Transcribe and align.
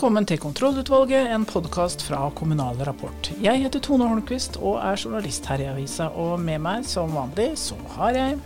Velkommen 0.00 0.24
til 0.24 0.38
Kontrollutvalget, 0.40 1.26
en 1.28 1.42
podkast 1.44 2.00
fra 2.00 2.30
Kommunal 2.32 2.78
Rapport. 2.88 3.26
Jeg 3.44 3.60
heter 3.60 3.82
Tone 3.84 4.06
Holmquist 4.08 4.54
og 4.56 4.78
er 4.80 4.96
journalist 4.96 5.44
her 5.52 5.60
i 5.60 5.66
avisa, 5.68 6.06
og 6.16 6.40
med 6.40 6.62
meg 6.64 6.86
som 6.88 7.12
vanlig 7.12 7.50
så 7.60 7.76
har 7.98 8.16
jeg 8.16 8.38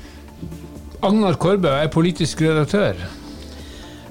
Agnar 1.07 1.39
Korbø 1.39 1.71
er 1.71 1.93
politisk 1.95 2.43
redaktør. 2.43 2.99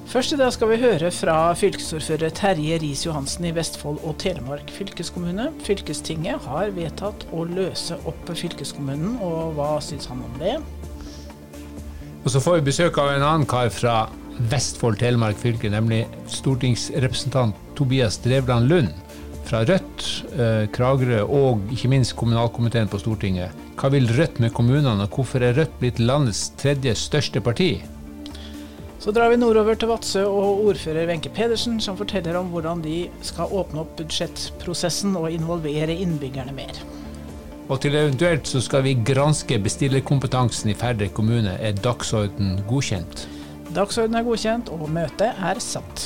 Først 0.08 0.32
i 0.32 0.40
dag 0.40 0.54
skal 0.56 0.72
vi 0.72 0.80
høre 0.86 1.12
fra 1.12 1.36
fylkesordfører 1.60 2.32
Terje 2.32 2.80
Riis-Johansen 2.80 3.50
i 3.50 3.52
Vestfold 3.60 4.00
og 4.00 4.16
Telemark 4.24 4.72
fylkeskommune. 4.72 5.50
Fylkestinget 5.68 6.48
har 6.48 6.72
vedtatt 6.72 7.28
å 7.28 7.44
løse 7.44 8.00
opp 8.08 8.32
fylkeskommunen, 8.32 9.18
og 9.20 9.52
hva 9.60 9.74
syns 9.84 10.08
han 10.08 10.24
om 10.24 10.40
det? 10.40 10.56
Og 12.24 12.32
så 12.32 12.40
får 12.40 12.62
vi 12.62 12.70
besøk 12.72 13.04
av 13.04 13.12
en 13.12 13.30
annen 13.34 13.44
kar 13.44 13.68
fra 13.68 14.06
Vestfold 14.50 14.98
Telemark 14.98 15.38
fylke, 15.38 15.70
nemlig 15.70 16.04
stortingsrepresentant 16.30 17.54
Tobias 17.78 18.18
Drevland 18.24 18.68
Lund 18.68 18.92
fra 19.44 19.60
Rødt, 19.68 20.04
eh, 20.38 20.66
Kragerø 20.72 21.22
og 21.22 21.72
ikke 21.72 21.90
minst 21.92 22.16
kommunalkomiteen 22.16 22.88
på 22.88 22.98
Stortinget. 22.98 23.52
Hva 23.78 23.90
vil 23.92 24.08
Rødt 24.08 24.40
med 24.40 24.54
kommunene, 24.56 25.04
og 25.04 25.10
hvorfor 25.10 25.42
er 25.42 25.54
Rødt 25.58 25.78
blitt 25.80 26.00
landets 26.00 26.48
tredje 26.58 26.94
største 26.94 27.40
parti? 27.40 27.82
Så 29.04 29.12
drar 29.12 29.28
vi 29.28 29.36
nordover 29.36 29.76
til 29.76 29.90
Vadsø 29.90 30.22
og 30.24 30.64
ordfører 30.64 31.06
Wenche 31.10 31.28
Pedersen, 31.28 31.76
som 31.80 31.96
forteller 31.96 32.38
om 32.38 32.48
hvordan 32.48 32.80
de 32.80 33.10
skal 33.22 33.52
åpne 33.52 33.82
opp 33.82 33.98
budsjettprosessen 33.98 35.12
og 35.20 35.28
involvere 35.30 35.92
innbyggerne 35.92 36.56
mer. 36.56 36.72
Og 37.68 37.80
til 37.80 37.94
eventuelt 37.96 38.48
så 38.48 38.60
skal 38.64 38.82
vi 38.84 38.96
granske 38.96 39.58
bestillerkompetansen 39.60 40.72
i 40.72 40.74
Færder 40.74 41.12
kommune. 41.12 41.52
Er 41.60 41.76
dagsorden 41.76 42.58
godkjent? 42.68 43.28
Dagsordenen 43.74 44.20
er 44.20 44.26
godkjent, 44.26 44.68
og 44.70 44.86
møtet 44.92 45.34
er 45.42 45.58
satt. 45.62 46.04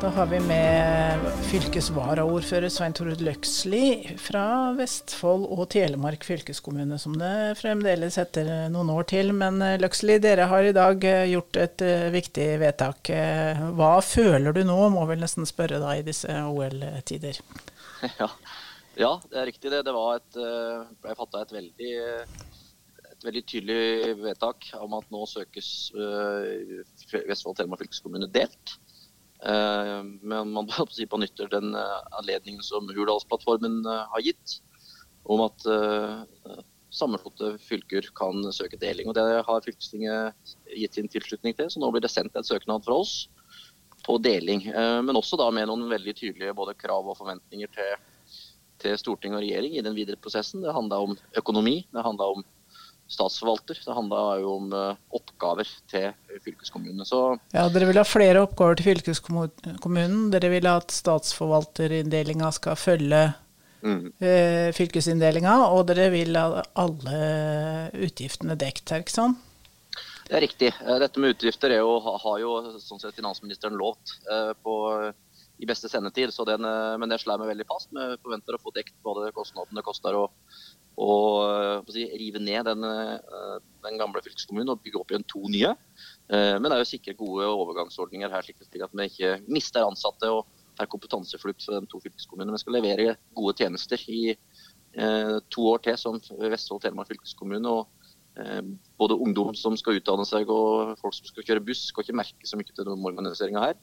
Da 0.00 0.08
har 0.14 0.28
vi 0.30 0.38
med 0.44 1.24
fylkesvaraordfører 1.48 2.70
Svein 2.70 2.94
Torud 2.94 3.20
Løksli 3.26 4.14
fra 4.22 4.70
Vestfold 4.78 5.48
og 5.50 5.64
Telemark 5.74 6.22
fylkeskommune, 6.24 6.94
som 7.02 7.16
det 7.18 7.58
fremdeles 7.58 8.20
heter 8.22 8.70
noen 8.70 8.92
år 8.94 9.08
til. 9.10 9.34
Men 9.36 9.58
eh, 9.66 9.80
Løksli, 9.82 10.20
dere 10.22 10.46
har 10.52 10.68
i 10.68 10.72
dag 10.76 11.04
eh, 11.10 11.26
gjort 11.32 11.58
et 11.58 11.84
uh, 11.84 12.06
viktig 12.14 12.46
vedtak. 12.62 13.10
Hva 13.76 13.92
føler 14.06 14.54
du 14.54 14.62
nå, 14.68 14.78
må 14.94 15.02
vel 15.10 15.20
nesten 15.24 15.50
spørre 15.50 15.82
da 15.82 15.96
i 15.98 16.06
disse 16.06 16.30
OL-tider? 16.46 17.42
Ja. 18.16 18.30
ja. 18.96 19.10
det 19.28 19.42
er 19.42 19.50
riktig 19.50 19.74
det. 19.74 19.82
Det 19.84 19.92
et, 19.92 20.38
ble 21.02 21.18
fatta 21.18 21.42
et 21.42 21.52
veldig 21.58 21.92
et 23.20 23.26
veldig 23.28 23.42
tydelig 23.44 24.14
vedtak 24.22 24.70
om 24.80 24.96
at 24.96 25.10
nå 25.12 25.26
søkes 25.28 25.90
uh, 25.92 26.80
Vestfold 27.28 27.58
Telemark 27.58 27.82
fylkeskommune 27.82 28.30
delt. 28.32 28.76
Uh, 29.44 30.00
men 30.24 30.54
man 30.54 30.68
si, 30.92 31.04
benytter 31.08 31.50
den 31.52 31.74
uh, 31.76 32.00
anledningen 32.20 32.64
som 32.64 32.88
Hurdalsplattformen 32.88 33.82
har 33.84 34.24
gitt, 34.24 34.60
om 35.28 35.42
at 35.44 35.62
sammenslåtte 36.90 37.52
fylker 37.62 38.06
kan 38.16 38.40
søke 38.56 38.78
deling. 38.80 39.10
og 39.10 39.14
Det 39.18 39.24
har 39.46 39.66
fylkestinget 39.66 40.54
gitt 40.72 40.96
sin 40.96 41.10
tilslutning 41.12 41.54
til, 41.58 41.68
så 41.70 41.82
nå 41.82 41.90
blir 41.92 42.02
det 42.02 42.10
sendt 42.10 42.38
en 42.40 42.46
søknad 42.46 42.86
fra 42.86 42.96
oss 43.02 43.28
på 44.06 44.16
deling. 44.24 44.64
Men 45.04 45.20
også 45.20 45.38
da 45.38 45.50
med 45.54 45.68
noen 45.68 45.84
veldig 45.92 46.16
tydelige 46.16 46.56
både 46.56 46.74
krav 46.80 47.04
og 47.04 47.18
forventninger 47.20 47.70
til, 47.76 47.92
til 48.80 48.96
storting 48.98 49.36
og 49.36 49.44
regjering 49.44 49.76
i 49.76 49.84
den 49.84 49.94
videre 49.94 50.18
prosessen. 50.18 50.64
Det 50.64 50.74
handla 50.74 51.02
om 51.04 51.14
økonomi, 51.38 51.76
det 51.92 52.06
handla 52.08 52.32
om 52.32 52.42
statsforvalter. 53.10 53.80
Det 53.84 53.94
handla 53.94 54.22
jo 54.40 54.54
om 54.56 54.72
uh, 54.74 54.94
oppgaver 55.16 55.68
til 55.90 56.10
fylkeskommunene. 56.44 57.06
Så, 57.08 57.20
ja, 57.54 57.66
Dere 57.72 57.90
vil 57.90 58.00
ha 58.00 58.06
flere 58.06 58.44
oppgaver 58.44 58.78
til 58.78 58.90
fylkeskommunen. 58.92 60.28
Dere 60.34 60.52
vil 60.52 60.68
at 60.70 60.94
statsforvalterinndelinga 60.94 62.50
skal 62.54 62.78
følge 62.78 63.22
mm. 63.82 64.02
uh, 64.22 64.68
fylkesinndelinga, 64.76 65.56
og 65.74 65.86
dere 65.90 66.10
vil 66.14 66.38
ha 66.38 66.64
alle 66.78 67.22
utgiftene 67.98 68.58
dekt 68.60 68.94
her, 68.94 69.02
ikke 69.04 69.18
sant? 69.18 69.46
Det 70.30 70.36
er 70.38 70.46
riktig. 70.46 70.68
Eh, 70.70 70.98
dette 71.02 71.18
med 71.18 71.34
utgifter 71.34 71.72
jo, 71.74 71.96
har 72.06 72.36
jo 72.38 72.52
sånn 72.78 73.00
sett 73.02 73.16
finansministeren 73.16 73.74
lovt 73.74 74.12
på, 74.62 74.74
i 75.58 75.66
beste 75.66 75.90
sendetid, 75.90 76.30
den, 76.46 76.68
men 77.02 77.10
det 77.10 77.18
slår 77.18 77.40
meg 77.42 77.50
veldig 77.50 77.66
fast. 77.66 77.90
Vi 77.90 78.20
forventer 78.22 78.54
å 78.54 78.60
få 78.62 78.70
dekt 78.76 78.94
både 79.02 79.32
kostnadene 79.34 79.80
det 79.80 79.88
koster 79.88 80.14
og 80.20 80.30
og 81.00 81.48
eh, 81.48 81.92
si, 81.94 82.04
rive 82.20 82.40
ned 82.42 82.66
den, 82.68 82.84
eh, 82.84 83.58
den, 83.86 83.98
gamle 84.00 84.22
fylkeskommunen 84.24 84.74
og 84.74 84.82
bygge 84.84 85.00
opp 85.00 85.12
igjen 85.12 85.26
to 85.30 85.42
nye. 85.52 85.72
Eh, 86.28 86.56
men 86.58 86.68
det 86.68 86.76
er 86.76 86.82
jo 86.82 86.90
sikre 86.90 87.16
gode 87.18 87.48
overgangsordninger 87.48 88.32
her, 88.32 88.44
slik 88.44 88.84
at 88.84 88.96
vi 88.96 89.08
ikke 89.08 89.36
mister 89.48 89.86
ansatte 89.86 90.30
og 90.30 90.44
er 90.80 90.88
kompetanseflukt 90.90 91.64
fra 91.64 91.80
de 91.80 91.88
to 91.90 92.00
fylkeskommunene. 92.04 92.56
Vi 92.56 92.64
skal 92.64 92.76
levere 92.78 93.16
gode 93.36 93.56
tjenester 93.60 94.00
i 94.08 94.34
to 95.52 95.64
år 95.70 95.82
til 95.84 95.94
som 96.00 96.16
Vestfold 96.18 96.80
Telemark 96.82 97.10
fylkeskommune. 97.12 97.68
og 97.68 98.80
Både 98.98 99.18
ungdom 99.22 99.52
som 99.54 99.76
skal 99.78 100.00
utdanne 100.00 100.24
seg 100.26 100.48
og 100.50 100.96
folk 100.98 101.14
som 101.14 101.28
skal 101.28 101.44
kjøre 101.46 101.62
buss, 101.68 101.84
skal 101.92 102.06
ikke 102.06 102.16
merke 102.18 102.48
så 102.48 102.58
mye 102.58 102.72
til 102.72 102.88
omorganiseringa 102.96 103.66
her. 103.68 103.76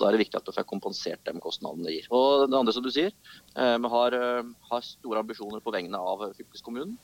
Da 0.00 0.08
er 0.08 0.16
det 0.16 0.22
viktig 0.22 0.38
at 0.38 0.46
du 0.48 0.54
får 0.56 0.68
kompensert 0.68 1.20
de 1.28 1.42
kostnadene 1.44 1.84
det 1.86 1.98
gir. 1.98 2.06
Og 2.16 2.46
det 2.48 2.56
andre 2.56 2.72
som 2.72 2.84
du 2.84 2.90
sier, 2.92 3.12
eh, 3.54 3.76
Vi 3.76 3.88
har, 3.94 4.14
eh, 4.16 4.52
har 4.70 4.86
store 4.86 5.20
ambisjoner 5.20 5.60
på 5.60 5.74
vegne 5.74 5.98
av 5.98 6.32
fylkeskommunen. 6.38 6.96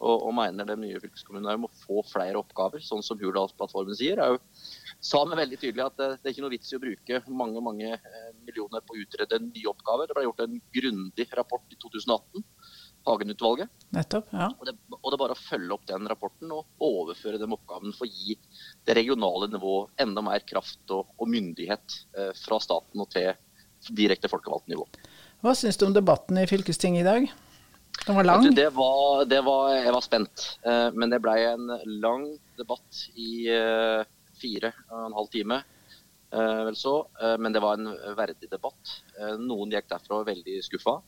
Og, 0.00 0.22
og 0.24 0.32
mener 0.34 0.64
den 0.64 0.80
nye 0.80 1.00
fylkeskommunen 1.00 1.60
må 1.60 1.68
få 1.82 2.00
flere 2.08 2.40
oppgaver, 2.40 2.80
sånn 2.80 3.04
som 3.04 3.18
Hurdalsplattformen 3.20 3.96
sier. 3.98 4.16
Jeg 4.16 4.38
sa 5.04 5.20
meg 5.28 5.42
veldig 5.42 5.58
tydelig 5.60 5.84
at 5.84 5.98
det, 6.00 6.08
det, 6.16 6.24
er 6.24 6.34
ikke 6.34 6.44
noe 6.46 6.54
vits 6.54 6.72
i 6.72 6.78
å 6.78 6.82
bruke 6.82 7.20
mange 7.28 7.60
mange 7.64 7.90
eh, 7.92 8.30
millioner 8.46 8.80
på 8.80 8.96
å 8.96 9.02
utrede 9.02 9.42
nye 9.44 9.68
oppgaver. 9.68 10.08
Det 10.08 10.16
ble 10.16 10.24
gjort 10.24 10.46
en 10.46 10.56
grundig 10.72 11.28
rapport 11.36 11.76
i 11.76 11.78
2018 11.84 12.46
Hagen-utvalget. 13.08 13.70
Nettopp, 13.96 14.32
ja. 14.36 14.50
Og 14.56 14.66
det, 14.68 14.74
og 15.00 15.10
det, 15.10 15.16
er 15.16 15.22
bare 15.22 15.36
å 15.36 15.40
følge 15.40 15.76
opp 15.76 15.86
den 15.88 16.08
rapporten 16.10 16.52
og 16.54 16.84
overføre 16.84 17.40
den 17.40 17.54
oppgaven 17.56 17.94
for 17.96 18.06
å 18.06 18.10
gi 18.10 18.36
det 18.86 18.96
regionale 18.98 19.48
nivået 19.52 20.04
enda 20.04 20.24
mer 20.24 20.44
kraft 20.46 20.92
og, 20.94 21.14
og 21.16 21.30
myndighet 21.30 21.96
eh, 22.18 22.32
fra 22.36 22.60
staten 22.62 23.00
og 23.00 23.08
til 23.14 23.32
direkte 23.96 24.28
folkevalgt 24.28 24.68
nivå. 24.70 24.84
Hva 25.40 25.54
syns 25.56 25.80
du 25.80 25.86
om 25.86 25.96
debatten 25.96 26.36
i 26.36 26.48
fylkestinget 26.48 27.00
i 27.04 27.08
dag? 27.08 27.30
Den 28.04 28.16
var 28.16 28.28
lang? 28.28 28.46
Det 28.56 28.68
var, 28.76 29.24
det 29.28 29.40
var, 29.44 29.72
jeg 29.76 29.92
var 29.96 30.04
spent, 30.04 30.46
eh, 30.68 30.88
men 30.92 31.12
det 31.12 31.20
ble 31.24 31.36
en 31.48 31.76
lang 32.00 32.26
debatt 32.60 33.04
i 33.16 33.46
eh, 33.52 34.08
fire 34.40 34.72
og 34.90 35.06
en 35.06 35.16
halv 35.16 35.32
time. 35.32 35.62
Eh, 36.32 36.64
vel 36.64 36.76
så, 36.76 37.08
eh, 37.22 37.38
men 37.38 37.52
det 37.52 37.62
var 37.64 37.78
en 37.78 37.90
verdig 38.16 38.50
debatt. 38.50 39.00
Eh, 39.18 39.36
noen 39.40 39.72
gikk 39.74 39.88
derfra 39.90 40.22
veldig 40.28 40.60
skuffa. 40.62 41.00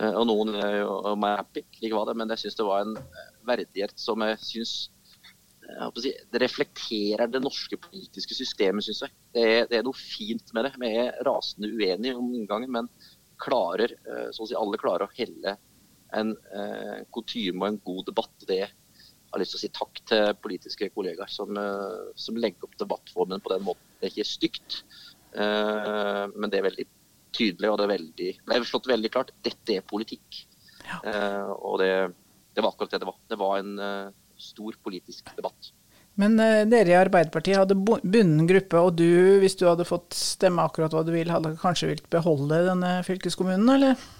Eh, 0.00 0.14
og 0.16 0.26
noen 0.28 0.54
er 0.56 0.78
jo 0.80 0.96
happy, 1.20 1.64
like 1.82 1.94
var 1.96 2.08
det, 2.08 2.16
men 2.20 2.32
jeg 2.32 2.44
syns 2.44 2.58
det 2.58 2.66
var 2.68 2.84
en 2.84 2.98
eh, 2.98 3.30
verdighet 3.48 3.94
som 4.00 4.24
jeg 4.24 4.38
syns 4.40 4.74
eh, 5.68 5.88
si, 6.00 6.14
det 6.32 6.40
reflekterer 6.40 7.28
det 7.28 7.42
norske 7.44 7.76
politiske 7.80 8.36
systemet, 8.36 8.86
syns 8.86 9.04
jeg. 9.04 9.16
Det 9.34 9.48
er, 9.48 9.66
det 9.70 9.80
er, 9.80 9.88
noe 9.88 9.98
fint 9.98 10.54
med 10.56 10.68
det. 10.68 10.72
Vi 10.80 10.94
er 11.02 11.18
rasende 11.28 11.72
uenige 11.72 12.16
om 12.16 12.32
inngangen, 12.32 12.72
men 12.72 12.90
klarer, 13.42 13.90
så 14.30 14.44
å 14.44 14.46
si 14.46 14.54
alle 14.54 14.78
klarer 14.78 15.08
å 15.08 15.14
helle 15.16 15.56
en 16.14 16.30
eh, 16.54 17.00
kutyme 17.10 17.58
og 17.58 17.66
en 17.66 17.80
god 17.82 18.04
debatt. 18.12 18.46
Det 18.46 18.60
jeg 18.62 18.70
har 19.32 19.40
lyst 19.42 19.56
til 19.56 19.58
å 19.58 19.62
si 19.64 19.70
takk 19.74 20.00
til 20.06 20.34
politiske 20.44 20.90
kollegaer 20.94 21.30
som, 21.32 21.56
som 22.20 22.36
legger 22.38 22.68
opp 22.68 22.76
debattformen 22.78 23.42
på 23.42 23.50
den 23.54 23.64
måten. 23.64 23.88
Det 23.98 24.06
er 24.06 24.12
ikke 24.12 24.28
stygt, 24.28 24.76
eh, 25.34 26.24
men 26.36 26.52
det 26.52 26.60
er 26.60 26.68
veldig 26.68 26.86
tydelig, 27.34 27.70
og 27.70 27.78
det, 27.80 27.90
veldig, 27.90 28.30
ble 28.48 28.62
slått 28.68 28.88
veldig 28.90 29.10
klart. 29.12 29.32
Dette 29.44 29.78
er 29.78 29.86
politikk. 29.86 30.44
Ja. 30.86 30.98
Uh, 31.06 31.52
og 31.52 31.78
det, 31.82 31.92
det, 32.54 32.62
var 32.62 32.72
akkurat 32.72 32.94
det 32.94 33.02
det 33.02 33.10
var. 33.10 33.20
Det 33.28 33.38
var 33.40 33.60
en 33.60 33.76
uh, 33.78 34.38
stor 34.40 34.78
politisk 34.84 35.32
debatt. 35.36 35.72
Men 36.20 36.36
uh, 36.40 36.62
dere 36.68 36.92
i 36.92 36.98
Arbeiderpartiet 36.98 37.62
hadde 37.62 37.78
bunden 37.78 38.48
gruppe, 38.48 38.80
og 38.80 38.96
du, 38.98 39.38
hvis 39.42 39.56
du 39.58 39.66
hadde 39.68 39.88
fått 39.88 40.16
stemme 40.16 40.64
akkurat 40.64 40.94
hva 40.94 41.04
du 41.06 41.14
vil, 41.14 41.32
hadde 41.32 41.56
kanskje 41.62 41.92
vilt 41.94 42.10
beholde 42.12 42.64
denne 42.68 42.98
fylkeskommunen, 43.06 43.70
eller? 43.76 44.10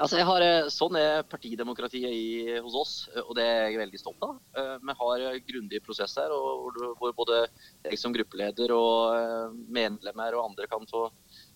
Altså 0.00 0.22
har, 0.24 0.42
sånn 0.72 0.94
er 0.96 1.26
partidemokratiet 1.28 2.08
i, 2.08 2.28
hos 2.64 2.76
oss, 2.78 2.92
og 3.20 3.34
det 3.36 3.44
er 3.44 3.66
jeg 3.66 3.80
veldig 3.82 3.98
stolt 4.00 4.22
av. 4.24 4.38
Vi 4.80 4.94
har 4.96 5.24
grundige 5.44 5.82
prosesser 5.84 6.32
hvor 6.32 7.12
både 7.18 7.42
jeg 7.84 7.98
som 8.00 8.14
gruppeleder 8.14 8.72
og 8.72 9.58
medlemmer 9.68 10.38
og 10.38 10.46
andre 10.46 10.70
kan 10.72 10.88
få 10.88 11.02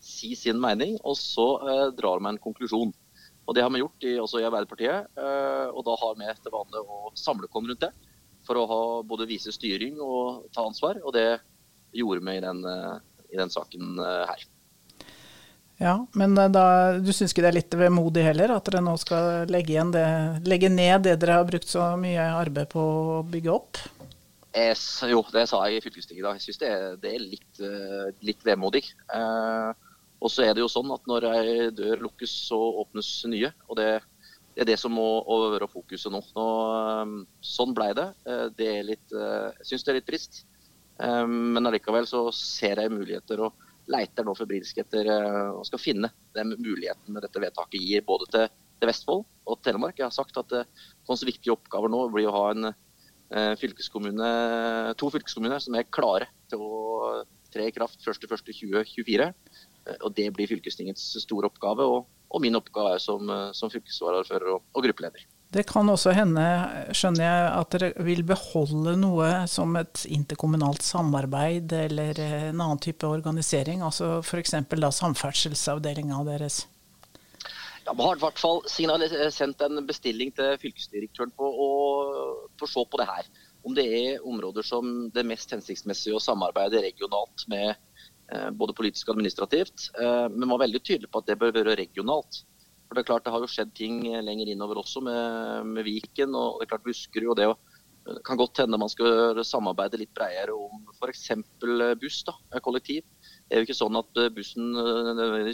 si 0.05 0.35
sin 0.39 0.61
mening, 0.61 0.99
og 1.03 1.17
så 1.19 1.49
eh, 1.65 1.87
drar 1.97 2.21
vi 2.21 2.33
en 2.33 2.43
konklusjon. 2.45 2.93
Og 3.45 3.55
Det 3.57 3.63
har 3.63 3.73
vi 3.73 3.83
gjort 3.83 4.07
i, 4.09 4.15
også 4.21 4.41
i 4.41 4.47
Arbeiderpartiet. 4.49 5.11
Eh, 5.21 5.67
og 5.73 5.85
Da 5.87 5.97
har 6.01 6.17
vi 6.21 6.31
til 6.41 6.55
vane 6.55 6.85
å 6.85 7.11
samle 7.19 7.49
oss 7.49 7.69
rundt 7.69 7.85
det. 7.85 7.93
For 8.45 8.61
å 8.61 8.67
ha, 8.69 8.81
både 9.05 9.29
vise 9.29 9.53
styring 9.53 10.01
og 10.05 10.49
ta 10.53 10.65
ansvar. 10.65 11.01
Og 11.05 11.13
det 11.17 11.41
gjorde 11.97 12.25
vi 12.25 12.37
i 12.37 12.45
den, 12.45 12.65
eh, 12.65 12.99
i 13.33 13.41
den 13.41 13.53
saken 13.53 13.99
eh, 14.01 14.25
her. 14.29 14.45
Ja, 15.83 16.07
Men 16.13 16.39
eh, 16.39 16.51
da, 16.53 16.99
du 16.99 17.13
syns 17.13 17.35
ikke 17.35 17.45
det 17.45 17.53
er 17.53 17.59
litt 17.61 17.77
vemodig 17.79 18.25
heller, 18.25 18.57
at 18.57 18.69
dere 18.69 18.85
nå 18.85 18.97
skal 19.01 19.49
legge, 19.51 19.85
det, 19.93 20.09
legge 20.49 20.71
ned 20.73 21.05
det 21.09 21.19
dere 21.23 21.41
har 21.41 21.49
brukt 21.49 21.69
så 21.69 21.95
mye 22.01 22.31
arbeid 22.33 22.71
på 22.73 22.81
å 22.81 23.23
bygge 23.29 23.53
opp? 23.53 23.81
Jeg, 24.55 24.77
jo, 25.11 25.25
det 25.35 25.49
sa 25.51 25.65
jeg 25.67 25.81
i 25.81 25.83
fylkestinget 25.83 26.21
i 26.21 26.27
dag. 26.27 26.37
Jeg 26.39 26.47
syns 26.47 26.61
det, 26.63 26.75
det, 27.03 27.17
er 27.17 27.25
litt, 27.25 27.65
litt 28.23 28.45
vemodig. 28.47 28.85
Eh, 29.11 29.84
Og 30.25 30.33
så 30.33 30.47
er 30.47 30.57
det 30.57 30.63
jo 30.65 30.73
sånn 30.73 30.93
at 30.95 31.05
når 31.09 31.27
ei 31.29 31.55
dør 31.77 32.07
lukkes, 32.07 32.33
så 32.49 32.57
åpnes 32.81 33.09
nye. 33.29 33.51
og 33.69 33.77
det, 33.77 33.89
det 34.55 34.65
er 34.65 34.71
det 34.73 34.79
som 34.81 34.95
må 34.97 35.07
være 35.53 35.69
fokuset 35.69 36.13
nå. 36.13 36.23
nå 36.37 36.47
sånn 37.45 37.75
ble 37.77 37.91
det. 37.99 38.09
det 38.57 38.71
er 38.71 38.89
litt, 38.89 39.13
jeg 39.13 39.69
syns 39.69 39.85
det 39.85 39.93
er 39.93 39.99
litt 40.01 40.09
trist. 40.09 40.45
Men 41.29 41.69
allikevel 41.69 42.09
så 42.09 42.25
ser 42.33 42.81
jeg 42.81 42.95
muligheter 42.95 43.45
og 43.45 43.61
leiter 43.93 44.25
nå 44.25 44.33
febrilsk 44.39 44.79
etter 44.81 45.11
og 45.53 45.67
skal 45.69 45.83
finne 45.83 46.09
den 46.33 46.55
muligheten 46.57 47.21
dette 47.21 47.43
vedtaket 47.43 47.83
gir 47.83 48.07
både 48.07 48.31
til, 48.33 48.47
til 48.81 48.89
Vestfold 48.89 49.27
og 49.45 49.61
Telemark. 49.67 49.99
Jeg 50.01 50.09
har 50.09 50.15
sagt 50.15 50.41
at 50.41 50.57
våre 51.05 51.29
viktige 51.29 51.53
oppgaver 51.53 51.93
nå 51.93 52.07
blir 52.15 52.31
å 52.31 52.37
ha 52.39 52.47
en 52.55 52.71
fylkeskommune, 53.61 54.27
to 54.97 55.11
fylkeskommuner 55.13 55.61
som 55.61 55.77
er 55.77 55.91
klare 55.93 56.31
til 56.49 56.63
å 56.65 57.25
tre 57.55 57.69
i 57.69 57.75
kraft 57.75 58.03
1.1.2024. 58.03 59.31
Og 60.01 60.11
Det 60.17 60.31
blir 60.33 60.49
fylkestingets 60.49 61.15
store 61.25 61.51
oppgave, 61.51 61.85
og, 61.85 62.11
og 62.33 62.43
min 62.43 62.57
oppgave 62.57 62.99
som, 63.03 63.31
som 63.57 63.73
fylkesvaraordfører 63.73 64.55
og, 64.57 64.63
og, 64.73 64.85
gruppeleder. 64.87 65.27
Det 65.55 65.63
kan 65.69 65.87
også 65.87 66.11
hende, 66.17 66.45
skjønner 66.97 67.23
jeg, 67.23 67.43
at 67.61 67.75
dere 67.77 68.05
vil 68.07 68.25
beholde 68.27 68.97
noe 68.99 69.29
som 69.51 69.77
et 69.79 70.03
interkommunalt 70.11 70.83
samarbeid 70.83 71.73
eller 71.79 72.19
en 72.19 72.59
annen 72.65 72.81
type 72.83 73.07
organisering, 73.07 73.85
altså 73.87 74.19
f.eks. 74.25 74.57
samferdselsavdelinga 74.99 76.25
deres? 76.27 76.65
Ja, 77.85 77.93
Vi 77.93 78.03
har 78.03 78.17
i 78.17 78.25
hvert 78.25 78.41
fall 78.41 78.65
sendt 78.67 79.63
en 79.63 79.87
bestilling 79.87 80.33
til 80.35 80.57
fylkesdirektøren 80.59 81.35
på 81.37 81.47
å, 81.47 81.71
på 82.57 82.67
å 82.67 82.73
se 82.73 82.87
på 82.91 82.99
det 82.99 83.11
her. 83.13 83.29
Om 83.65 83.77
det 83.77 83.85
er 83.85 84.27
områder 84.27 84.67
som 84.67 84.89
det 85.13 85.23
er 85.23 85.29
mest 85.29 85.53
hensiktsmessig 85.55 86.17
å 86.17 86.21
samarbeide 86.21 86.83
regionalt 86.83 87.47
med 87.53 87.77
Eh, 87.77 87.94
både 88.57 88.77
politisk 88.77 89.09
og 89.09 89.17
administrativt. 89.17 89.91
Eh, 90.01 90.27
men 90.33 90.51
var 90.51 90.65
veldig 90.65 90.83
tydelig 90.83 91.11
på 91.11 91.23
at 91.23 91.31
det 91.31 91.39
bør 91.41 91.55
være 91.57 91.79
regionalt. 91.81 92.43
For 92.85 92.97
Det 92.97 93.05
er 93.05 93.11
klart 93.11 93.25
det 93.27 93.33
har 93.35 93.45
jo 93.45 93.51
skjedd 93.51 93.73
ting 93.77 94.03
lenger 94.05 94.51
innover 94.53 94.83
også 94.83 95.01
med, 95.05 95.71
med 95.71 95.87
Viken 95.87 96.35
og 96.37 96.61
det 96.61 96.67
er 96.67 96.75
klart 96.75 96.85
Buskerud. 96.87 97.33
og 97.33 97.41
det 97.41 97.55
det 98.05 98.21
kan 98.21 98.37
godt 98.37 98.59
hende 98.61 98.77
man 98.77 98.91
skal 98.93 99.39
samarbeide 99.49 99.97
litt 99.97 100.11
bredere 100.13 100.53
om 100.53 100.83
f.eks. 100.93 101.31
buss, 101.97 102.19
da, 102.29 102.35
kollektiv. 102.61 103.01
Det 103.49 103.57
er 103.57 103.63
jo 103.63 103.65
ikke 103.65 103.77
sånn 103.79 103.97
at 103.97 104.21
bussen 104.37 104.77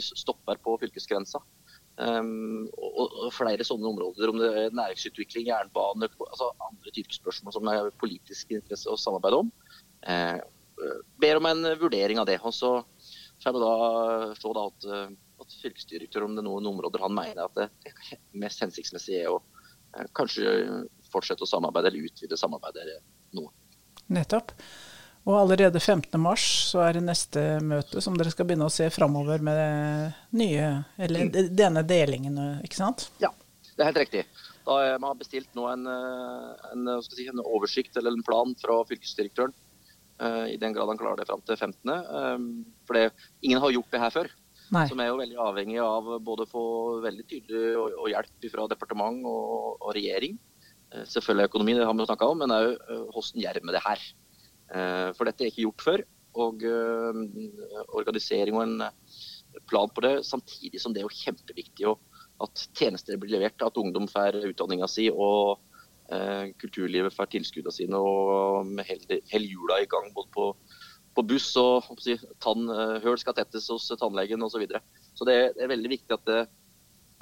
stopper 0.03 0.59
på 0.59 0.75
fylkesgrensa. 0.81 1.39
Um, 2.01 2.65
og, 2.81 3.27
flere 3.35 3.65
sånne 3.67 3.89
områder, 3.91 4.31
om 4.31 4.39
det 4.39 4.47
er 4.57 4.73
næringsutvikling, 4.73 5.49
jernbane, 5.51 6.07
altså 6.23 6.47
andre 6.65 6.93
typer 6.95 7.17
spørsmål 7.17 7.53
som 7.53 7.69
er 7.69 7.89
politisk 8.01 8.53
interesse 8.55 8.89
å 8.89 8.97
samarbeide 8.97 9.41
om. 9.43 9.51
Uh, 10.07 10.39
ber 11.21 11.39
om 11.39 11.45
en 11.49 11.65
vurdering 11.79 12.19
av 12.21 12.27
det. 12.29 12.39
Og 12.43 12.53
så 12.55 12.71
får 13.41 13.49
jeg 13.49 13.63
da 13.63 14.35
se 14.37 14.53
da 14.55 14.67
at, 14.69 14.87
at 15.41 15.57
fylkesdirektør 15.63 16.27
om 16.27 16.35
det 16.35 16.43
er 16.43 16.49
noen 16.49 16.69
områder 16.73 17.03
han 17.03 17.15
mener 17.15 17.47
at 17.47 17.57
det 17.57 17.69
mest 18.37 18.61
hensiktsmessige 18.63 19.25
er 19.25 19.33
å 19.33 19.39
eh, 19.97 20.07
kanskje 20.17 20.53
fortsette 21.11 21.45
å 21.45 21.49
samarbeide 21.49 21.91
eller 21.91 22.07
utvide 22.09 22.39
samarbeidet 22.39 23.01
noe. 23.37 23.51
Nettopp. 24.11 24.53
Og 25.29 25.35
allerede 25.37 25.77
15.3 25.77 26.31
så 26.41 26.81
er 26.81 26.97
det 26.97 27.03
neste 27.05 27.41
møte 27.61 28.01
som 28.01 28.15
dere 28.17 28.31
skal 28.33 28.47
begynne 28.49 28.65
å 28.65 28.73
se 28.73 28.87
framover 28.93 29.43
med 29.45 30.15
nye, 30.33 30.69
eller 30.97 31.27
mm. 31.27 31.51
denne 31.53 31.83
delingen, 31.85 32.39
ikke 32.65 32.79
sant? 32.79 33.11
Ja, 33.21 33.29
det 33.75 33.83
er 33.83 33.91
helt 33.91 34.01
riktig. 34.01 34.23
Da 34.65 34.79
har 34.95 35.19
bestilt 35.19 35.53
nå 35.57 35.67
en, 35.69 35.85
eh, 35.89 36.71
en, 36.73 36.89
si, 37.05 37.27
en 37.29 37.43
oversikt 37.43 37.97
eller 38.01 38.17
en 38.17 38.25
plan 38.25 38.55
fra 38.61 38.81
fylkesdirektøren 38.89 39.53
Eh, 39.53 39.60
i 40.21 40.57
den 40.61 40.75
grad 40.75 40.91
han 40.91 40.99
klarer 40.99 41.21
det 41.21 41.27
fram 41.29 41.41
til 41.45 41.57
15. 41.57 41.91
Ehm, 41.91 42.47
for 42.85 42.97
det, 42.97 43.09
ingen 43.41 43.61
har 43.63 43.73
gjort 43.73 43.91
det 43.93 44.01
her 44.03 44.13
før. 44.13 44.29
Nei. 44.71 44.85
Som 44.87 45.01
er 45.03 45.09
jo 45.09 45.19
veldig 45.19 45.39
avhengig 45.43 45.81
av 45.83 46.07
både 46.23 46.45
å 46.45 46.51
få 46.51 46.63
veldig 47.03 47.25
tydelig 47.27 47.73
og, 47.79 47.97
og 47.99 48.11
hjelp 48.13 48.47
fra 48.53 48.67
departement 48.71 49.25
og, 49.27 49.81
og, 49.81 49.89
regjering. 49.97 50.37
Eh, 50.93 51.03
selvfølgelig 51.11 51.49
økonomi, 51.51 51.75
det 51.75 51.87
har 51.89 51.97
vi 51.97 52.07
snakka 52.07 52.29
om, 52.31 52.43
men 52.43 52.55
òg 52.55 52.69
eh, 52.71 53.03
hvordan 53.11 53.45
gjør 53.45 53.61
vi 53.61 53.77
det 53.77 53.85
her. 53.87 54.09
For 55.17 55.27
dette 55.27 55.43
er 55.43 55.49
ikke 55.49 55.65
gjort 55.65 55.83
før. 55.83 56.01
Og 56.39 56.61
organisering 57.91 58.55
og 58.55 58.61
en 58.63 58.85
plan 59.67 59.91
på 59.91 60.03
det, 60.05 60.13
samtidig 60.23 60.79
som 60.79 60.93
det 60.95 61.01
er 61.01 61.09
jo 61.09 61.11
kjempeviktig 61.11 61.89
at 62.45 62.61
tjenester 62.79 63.19
blir 63.19 63.33
levert, 63.33 63.59
at 63.59 63.75
ungdom 63.81 64.07
får 64.07 64.37
utdanninga 64.47 64.87
si 64.87 65.09
og 65.11 65.59
Eh, 65.59 65.70
kulturlivet 66.59 67.13
får 67.15 67.29
tilskuddene 67.31 67.71
sine 67.71 67.99
og 67.99 68.67
med 68.67 68.89
hele 68.89 69.47
jula 69.47 69.77
i 69.79 69.87
gang 69.87 70.09
både 70.15 70.27
på, 70.33 70.47
på 71.15 71.23
buss 71.27 71.49
og 71.59 71.87
si, 72.01 72.15
tann, 72.43 72.67
eh, 72.71 72.97
høl 73.03 73.19
skal 73.19 73.35
tettes 73.37 73.69
hos 73.71 73.89
tannlegen 73.99 74.43
osv. 74.45 74.55
Så, 74.55 74.61
videre. 74.63 74.83
så 75.17 75.27
det, 75.27 75.37
er 75.57 75.71
veldig 75.71 75.91
viktig 75.91 76.15
at, 76.15 76.27
det, 76.27 76.41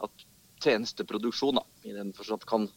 at 0.06 0.26
tjenesteproduksjon 0.64 1.58
da, 1.58 1.64
i 1.88 1.96
den 1.96 2.12
forstand 2.18 2.46
kan, 2.50 2.68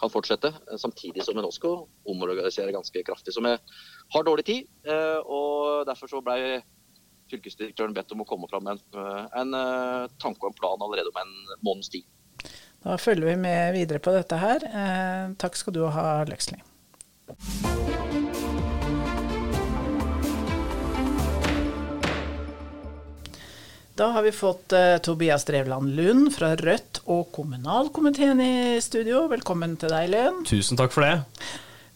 kan, 0.00 0.12
fortsette, 0.12 0.52
eh, 0.68 0.80
samtidig 0.80 1.26
som 1.26 1.36
vi 1.36 1.44
nå 1.44 1.50
skal 1.54 1.84
omorganisere 2.08 2.74
ganske 2.74 3.04
kraftig. 3.06 3.36
Vi 3.36 3.56
har 4.16 4.28
dårlig 4.28 4.46
tid, 4.48 4.70
og 5.24 5.84
derfor 5.88 6.10
så 6.10 6.22
ble 6.24 6.62
fylkesdirektøren 7.32 7.94
bedt 7.96 8.12
om 8.12 8.24
å 8.24 8.28
komme 8.28 8.48
fram 8.50 8.66
med 8.66 8.80
en, 8.92 9.54
en 9.54 9.54
tanke 10.20 10.44
og 10.44 10.50
en 10.50 10.58
plan 10.58 10.82
allerede 10.84 11.12
om 11.12 11.20
en 11.22 11.32
måneds 11.64 11.92
tid. 11.92 12.04
Da 12.82 12.98
følger 12.98 13.28
vi 13.30 13.36
med 13.38 13.76
videre 13.76 14.02
på 14.02 14.14
dette 14.14 14.38
her. 14.42 14.64
Eh, 14.66 15.34
takk 15.38 15.58
skal 15.58 15.76
du 15.76 15.84
ha, 15.86 16.06
Løksli. 16.26 16.58
Da 23.94 24.08
har 24.16 24.24
vi 24.24 24.32
fått 24.34 24.72
eh, 24.72 24.96
Tobias 25.04 25.44
Drevland 25.46 25.94
Lund 25.94 26.32
fra 26.34 26.56
Rødt 26.56 27.04
og 27.12 27.28
kommunalkomiteen 27.36 28.40
i 28.42 28.54
studio. 28.82 29.28
Velkommen 29.30 29.76
til 29.78 29.92
deg, 29.92 30.08
Lund. 30.10 30.46
Tusen 30.48 30.80
takk 30.80 30.94
for 30.94 31.06
det. 31.06 31.20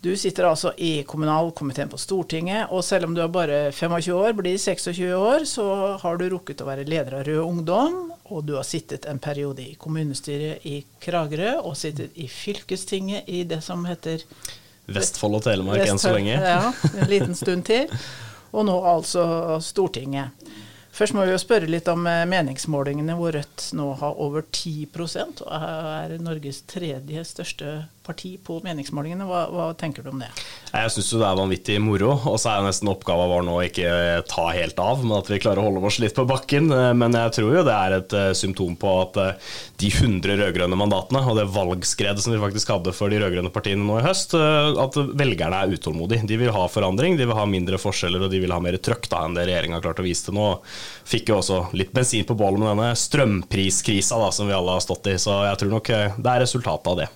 Du 0.04 0.12
sitter 0.14 0.46
altså 0.46 0.70
i 0.78 1.00
kommunalkomiteen 1.08 1.90
på 1.90 1.98
Stortinget, 1.98 2.68
og 2.70 2.84
selv 2.86 3.08
om 3.08 3.16
du 3.16 3.24
er 3.24 3.32
bare 3.32 3.58
25 3.74 4.14
år, 4.14 4.36
blir 4.38 4.54
26 4.60 5.08
år, 5.16 5.48
så 5.50 5.96
har 5.98 6.20
du 6.20 6.28
rukket 6.30 6.62
å 6.62 6.68
være 6.68 6.86
leder 6.86 7.16
av 7.18 7.26
Rød 7.26 7.42
Ungdom, 7.42 7.96
og 8.30 8.44
du 8.44 8.54
har 8.58 8.66
sittet 8.66 9.06
en 9.10 9.18
periode 9.22 9.62
i 9.62 9.74
kommunestyret 9.78 10.66
i 10.66 10.80
Kragerø, 11.02 11.56
og 11.62 11.76
sittet 11.78 12.14
i 12.14 12.28
fylkestinget 12.30 13.28
i 13.28 13.44
det 13.48 13.62
som 13.64 13.84
heter 13.88 14.24
Vestfold 14.86 15.40
og 15.40 15.46
Telemark 15.46 15.82
Vestfold, 15.82 15.92
enn 15.96 16.02
så 16.02 16.14
lenge. 16.14 16.36
Ja, 16.38 16.72
en 17.02 17.10
liten 17.10 17.38
stund 17.38 17.66
til. 17.66 17.90
Og 18.54 18.66
nå 18.68 18.76
altså 18.86 19.58
Stortinget. 19.64 20.46
Først 20.96 21.12
må 21.12 21.26
vi 21.26 21.34
jo 21.34 21.40
spørre 21.40 21.68
litt 21.68 21.88
om 21.92 22.06
eh, 22.08 22.22
meningsmålingene, 22.30 23.18
hvor 23.18 23.34
Rødt 23.36 23.66
nå 23.76 23.90
har 24.00 24.20
over 24.22 24.46
10% 24.48 25.42
og 25.44 25.50
er 25.52 26.14
Norges 26.24 26.62
tredje 26.70 27.24
største 27.28 27.74
parti 28.06 28.36
på 28.42 28.60
meningsmålingene. 28.64 29.26
Hva, 29.28 29.42
hva 29.52 29.66
tenker 29.78 30.06
du 30.06 30.12
om 30.12 30.22
det? 30.22 30.30
Jeg 30.70 30.92
syns 30.94 31.12
det 31.16 31.26
er 31.26 31.40
vanvittig 31.40 31.78
moro. 31.82 32.12
Og 32.30 32.38
så 32.40 32.52
er 32.52 32.60
jo 32.60 32.68
nesten 32.68 32.90
oppgava 32.92 33.26
vår 33.30 33.46
nå 33.46 33.56
ikke 33.66 33.90
ta 34.30 34.46
helt 34.56 34.78
av, 34.82 35.04
men 35.04 35.16
at 35.18 35.30
vi 35.30 35.40
klarer 35.42 35.62
å 35.62 35.68
holde 35.68 35.84
oss 35.88 36.00
litt 36.02 36.16
på 36.16 36.26
bakken. 36.28 36.70
Men 36.70 37.16
jeg 37.16 37.34
tror 37.38 37.58
jo 37.58 37.64
det 37.66 37.76
er 37.76 37.96
et 37.98 38.16
eh, 38.16 38.30
symptom 38.38 38.76
på 38.80 38.94
at 39.02 39.20
eh, 39.22 39.52
de 39.82 39.92
100 39.92 40.38
rød-grønne 40.42 40.78
mandatene 40.78 41.24
og 41.26 41.40
det 41.40 41.48
valgskredet 41.54 42.24
som 42.24 42.34
vi 42.34 42.42
faktisk 42.42 42.72
hadde 42.74 42.94
for 42.96 43.12
de 43.12 43.20
rød-grønne 43.22 43.52
partiene 43.54 43.84
nå 43.86 43.98
i 44.00 44.06
høst, 44.06 44.34
at 44.36 44.96
velgerne 45.18 45.62
er 45.62 45.76
utålmodige. 45.76 46.26
De 46.28 46.38
vil 46.40 46.54
ha 46.54 46.66
forandring, 46.70 47.18
de 47.18 47.26
vil 47.28 47.36
ha 47.36 47.46
mindre 47.48 47.80
forskjeller 47.80 48.26
og 48.26 48.32
de 48.32 48.40
vil 48.42 48.54
ha 48.54 48.60
mer 48.62 48.78
trøkk 48.80 49.10
da, 49.12 49.24
enn 49.26 49.36
det 49.36 49.46
regjeringa 49.48 49.78
har 49.78 49.86
klart 49.88 50.02
å 50.02 50.06
vise 50.06 50.28
til 50.28 50.36
nå 50.36 50.48
fikk 51.06 51.30
jo 51.30 51.40
også 51.40 51.60
litt 51.76 51.92
bensin 51.94 52.26
på 52.26 52.36
bålet 52.38 52.60
med 52.62 52.72
denne 52.72 52.90
strømpriskrisa 52.98 54.18
som 54.32 54.48
vi 54.48 54.56
alle 54.56 54.76
har 54.76 54.84
stått 54.84 55.12
i. 55.12 55.18
Så 55.20 55.34
jeg 55.46 55.60
tror 55.60 55.76
nok 55.76 55.92
eh, 55.94 56.18
det 56.18 56.32
er 56.32 56.44
resultatet 56.44 56.92
av 56.92 57.00
det. 57.02 57.08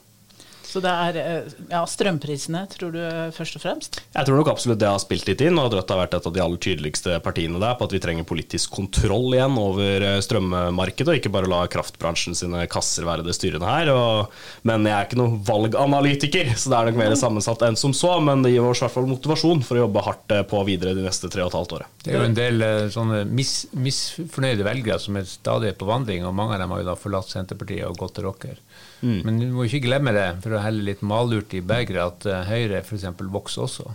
Så 0.70 0.82
det 0.84 0.90
er 0.90 1.16
eh, 1.18 1.54
ja, 1.72 1.80
strømprisene, 1.88 2.62
tror 2.70 2.92
du 2.94 3.00
først 3.34 3.58
og 3.58 3.64
fremst? 3.64 3.98
Jeg 4.14 4.26
tror 4.26 4.38
nok 4.38 4.50
absolutt 4.52 4.78
det 4.80 4.90
har 4.90 5.00
spilt 5.02 5.26
litt 5.26 5.42
inn, 5.42 5.58
og 5.58 5.70
at 5.70 5.78
Rødt 5.80 5.92
har 5.94 6.00
vært 6.04 6.14
et 6.18 6.28
av 6.28 6.34
de 6.36 6.42
aller 6.44 6.60
tydeligste 6.62 7.16
partiene 7.24 7.58
der 7.62 7.74
på 7.78 7.88
at 7.88 7.94
vi 7.96 8.02
trenger 8.02 8.28
politisk 8.28 8.76
kontroll 8.76 9.34
igjen 9.34 9.58
over 9.58 10.06
eh, 10.06 10.18
strømmarkedet, 10.22 11.10
og 11.10 11.18
ikke 11.18 11.32
bare 11.34 11.50
la 11.50 11.64
kraftbransjen 11.70 12.38
sine 12.38 12.62
kasser 12.70 13.08
være 13.08 13.26
det 13.26 13.34
styrende 13.34 13.66
her. 13.66 13.90
Og, 13.94 14.36
men 14.68 14.86
jeg 14.86 14.94
er 14.94 15.08
ikke 15.08 15.20
noen 15.20 15.40
valganalytiker, 15.48 16.52
så 16.54 16.72
det 16.72 16.78
er 16.78 16.90
nok 16.90 17.00
mer 17.02 17.16
sammensatt 17.18 17.66
enn 17.66 17.78
som 17.80 17.96
så. 17.96 18.12
Men 18.22 18.46
det 18.46 18.54
gir 18.54 18.66
oss 18.66 18.82
i 18.82 18.86
hvert 18.86 18.94
fall 18.94 19.10
motivasjon 19.10 19.64
for 19.66 19.78
å 19.78 19.84
jobbe 19.86 20.06
hardt 20.06 20.36
eh, 20.36 20.46
på 20.54 20.62
videre 20.68 20.94
de 20.98 21.06
neste 21.06 21.32
tre 21.32 21.42
og 21.42 21.50
et 21.50 21.58
halvt 21.58 21.76
året. 21.80 21.96
Det 22.04 22.14
er 22.14 22.20
jo 22.20 22.28
en 22.28 22.38
del 22.38 22.66
sånne 22.94 23.24
mis, 23.26 23.54
misfornøyde 23.74 24.66
velgere 24.66 25.02
som 25.02 25.18
er 25.18 25.26
stadig 25.26 25.74
på 25.80 25.90
vandring, 25.90 26.22
og 26.28 26.36
mange 26.36 26.54
av 26.54 26.62
dem 26.62 26.76
har 26.76 26.84
jo 26.84 26.90
da 26.92 26.98
forlatt 26.98 27.32
Senterpartiet 27.32 27.88
og 27.88 27.98
gått 27.98 28.18
til 28.18 28.28
rocker. 28.28 28.62
Mm. 29.00 29.20
Men 29.24 29.38
du 29.40 29.46
må 29.54 29.64
ikke 29.64 29.82
glemme 29.86 30.12
det, 30.12 30.26
for 30.44 30.56
å 30.56 30.60
helle 30.60 30.84
litt 30.84 31.00
malurt 31.06 31.54
i 31.56 31.62
begeret, 31.64 32.00
at 32.04 32.26
uh, 32.28 32.42
Høyre 32.48 32.82
f.eks. 32.82 33.06
vokser 33.32 33.64
også. 33.64 33.86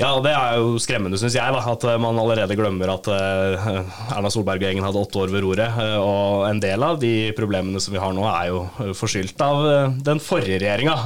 Ja, 0.00 0.10
det 0.24 0.32
er 0.34 0.58
jo 0.58 0.74
skremmende, 0.82 1.20
syns 1.20 1.36
jeg, 1.38 1.54
da, 1.54 1.62
at 1.72 1.86
uh, 1.86 1.94
man 2.02 2.18
allerede 2.18 2.56
glemmer 2.58 2.92
at 2.96 3.10
uh, 3.10 3.70
Erna 4.16 4.32
Solberg-gjengen 4.32 4.86
hadde 4.86 5.02
åtte 5.04 5.22
år 5.22 5.34
ved 5.34 5.44
roret. 5.46 5.78
og 6.02 6.46
en 6.48 6.62
del 6.62 6.82
av 6.82 6.98
de 7.02 7.30
problemene 7.38 7.82
som 7.82 7.94
vi 7.94 8.02
har 8.02 8.14
nå, 8.16 8.26
er 8.30 8.50
jo 8.50 8.94
forskyldt 8.98 9.44
av 9.46 9.66
den 10.04 10.22
forrige 10.22 10.60
regjeringa. 10.62 10.96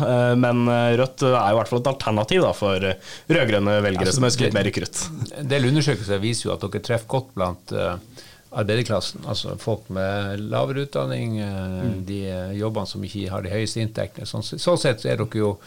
men 0.40 0.64
Rødt 0.98 1.24
er 1.26 1.34
jo 1.34 1.54
i 1.54 1.58
hvert 1.58 1.70
fall 1.70 1.82
et 1.82 1.90
alternativ 1.90 2.44
da, 2.44 2.52
for 2.56 2.80
rød-grønne 2.80 3.80
velgere 3.84 4.08
altså, 4.08 4.20
som 4.20 4.28
ønsker 4.28 4.48
litt 4.48 4.56
mer 4.56 4.70
krutt. 4.74 5.02
En 5.40 5.50
del 5.50 5.68
undersøkelser 5.68 6.22
viser 6.22 6.48
jo 6.48 6.54
at 6.56 6.64
dere 6.64 6.84
treffer 6.84 7.10
godt 7.16 7.34
blant 7.36 7.74
arbeiderklassen. 8.54 9.24
Altså 9.28 9.56
folk 9.58 9.88
med 9.90 10.40
lavere 10.50 10.86
utdanning, 10.86 11.38
eh, 11.40 11.82
Mm. 11.84 12.04
de 12.06 12.20
eh, 12.30 12.52
jobbene 12.58 12.86
som 12.86 13.02
ikke 13.04 13.30
har 13.30 13.42
de 13.42 13.50
høyeste 13.50 13.80
inntektene. 13.82 14.26
Sånn, 14.26 14.42
sånn 14.42 14.78
sett 14.78 15.04
er 15.04 15.16
dere 15.16 15.28
jo 15.40 15.58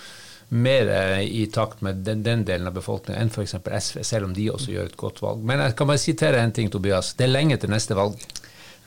mer 0.50 0.88
eh, 0.90 1.26
i 1.28 1.46
takt 1.52 1.82
med 1.84 2.04
den, 2.08 2.24
den 2.24 2.46
delen 2.48 2.68
av 2.68 2.74
befolkningen 2.74 3.22
enn 3.22 3.30
f.eks. 3.30 3.56
SV, 3.68 4.04
selv 4.04 4.26
om 4.30 4.34
de 4.34 4.50
også 4.50 4.72
gjør 4.72 4.86
et 4.92 4.98
godt 4.98 5.20
valg. 5.22 5.44
Men 5.44 5.60
jeg 5.60 5.76
kan 5.76 5.88
bare 5.88 5.98
sitere 6.00 6.40
en 6.40 6.52
ting, 6.56 6.70
Tobias. 6.72 7.14
Det 7.20 7.26
er 7.28 7.34
lenge 7.34 7.58
til 7.60 7.70
neste 7.70 7.96
valg. 7.96 8.16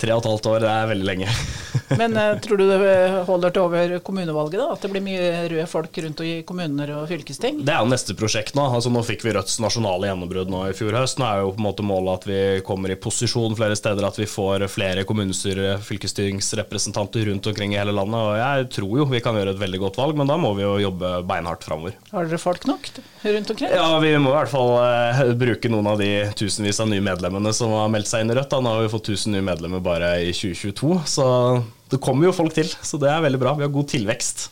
Tre 0.01 0.15
og 0.17 0.23
et 0.23 0.29
halvt 0.31 0.47
år, 0.49 0.63
det 0.65 0.71
er 0.73 0.91
veldig 0.95 1.07
lenge. 1.07 1.29
Men 2.01 2.17
eh, 2.17 2.37
tror 2.41 2.61
du 2.61 2.65
det 2.71 3.25
holder 3.29 3.53
til 3.53 3.65
over 3.67 3.95
kommunevalget, 4.07 4.61
da? 4.63 4.69
At 4.75 4.85
det 4.85 4.93
blir 4.95 5.05
mye 5.05 5.27
røde 5.51 5.67
folk 5.69 5.99
rundt 6.05 6.23
i 6.25 6.31
kommuner 6.47 6.93
og 6.97 7.09
fylkesting? 7.11 7.61
Det 7.67 7.75
er 7.75 7.83
jo 7.85 7.91
neste 7.91 8.17
prosjekt 8.19 8.57
nå. 8.57 8.65
Altså 8.71 8.93
Nå 8.93 9.03
fikk 9.07 9.25
vi 9.27 9.35
Rødts 9.37 9.59
nasjonale 9.63 10.09
gjennombrudd 10.11 10.51
nå 10.53 10.63
i 10.71 10.77
fjor 10.77 10.97
høst. 10.97 11.21
Nå 11.21 11.27
er 11.29 11.43
jo 11.45 11.53
på 11.55 11.61
en 11.61 11.67
måte 11.69 11.85
målet 11.87 12.21
at 12.23 12.29
vi 12.31 12.41
kommer 12.67 12.95
i 12.95 12.99
posisjon 13.01 13.57
flere 13.59 13.77
steder, 13.79 14.07
at 14.09 14.19
vi 14.19 14.29
får 14.31 14.67
flere 14.73 15.05
kommunestyre- 15.09 15.77
fylkestingsrepresentanter 15.85 17.25
rundt 17.31 17.47
omkring 17.47 17.75
i 17.75 17.79
hele 17.79 17.93
landet. 17.93 18.17
Og 18.21 18.39
jeg 18.39 18.69
tror 18.77 18.97
jo 19.01 19.07
vi 19.11 19.21
kan 19.25 19.37
gjøre 19.37 19.55
et 19.55 19.61
veldig 19.61 19.81
godt 19.85 20.01
valg, 20.01 20.17
men 20.19 20.31
da 20.31 20.39
må 20.41 20.53
vi 20.57 20.65
jo 20.65 20.77
jobbe 20.87 21.13
beinhardt 21.29 21.67
framover. 21.67 21.97
Har 22.15 22.29
dere 22.29 22.41
folk 22.41 22.67
nok 22.69 22.89
rundt 23.25 23.51
omkring? 23.55 23.75
Ja, 23.75 23.91
vi 24.03 24.15
må 24.19 24.33
i 24.33 24.37
hvert 24.39 24.53
fall 24.53 24.73
eh, 24.81 25.23
bruke 25.39 25.71
noen 25.73 25.91
av 25.93 26.01
de 26.01 26.11
tusenvis 26.39 26.81
av 26.83 26.91
nye 26.91 27.05
medlemmene 27.05 27.53
som 27.57 27.73
har 27.77 27.91
meldt 27.93 28.11
seg 28.11 28.25
inn 28.25 28.33
i 28.33 28.39
Rødt. 28.39 28.51
Da. 28.51 28.63
Nå 28.65 28.77
har 28.77 28.87
vi 28.87 28.93
fått 28.93 29.13
1000 29.13 29.37
nye 29.37 29.47
medlemmer 29.47 29.83
bare 29.91 30.15
i 30.23 30.31
2022, 30.33 30.95
så 31.11 31.27
det 31.91 32.01
kommer 32.03 32.31
jo 32.31 32.37
folk 32.37 32.55
til. 32.55 32.71
Så 32.71 33.01
det 33.03 33.11
er 33.11 33.23
veldig 33.27 33.43
bra. 33.43 33.59
Vi 33.59 33.67
har 33.67 33.75
god 33.75 33.91
tilvekst. 33.91 34.49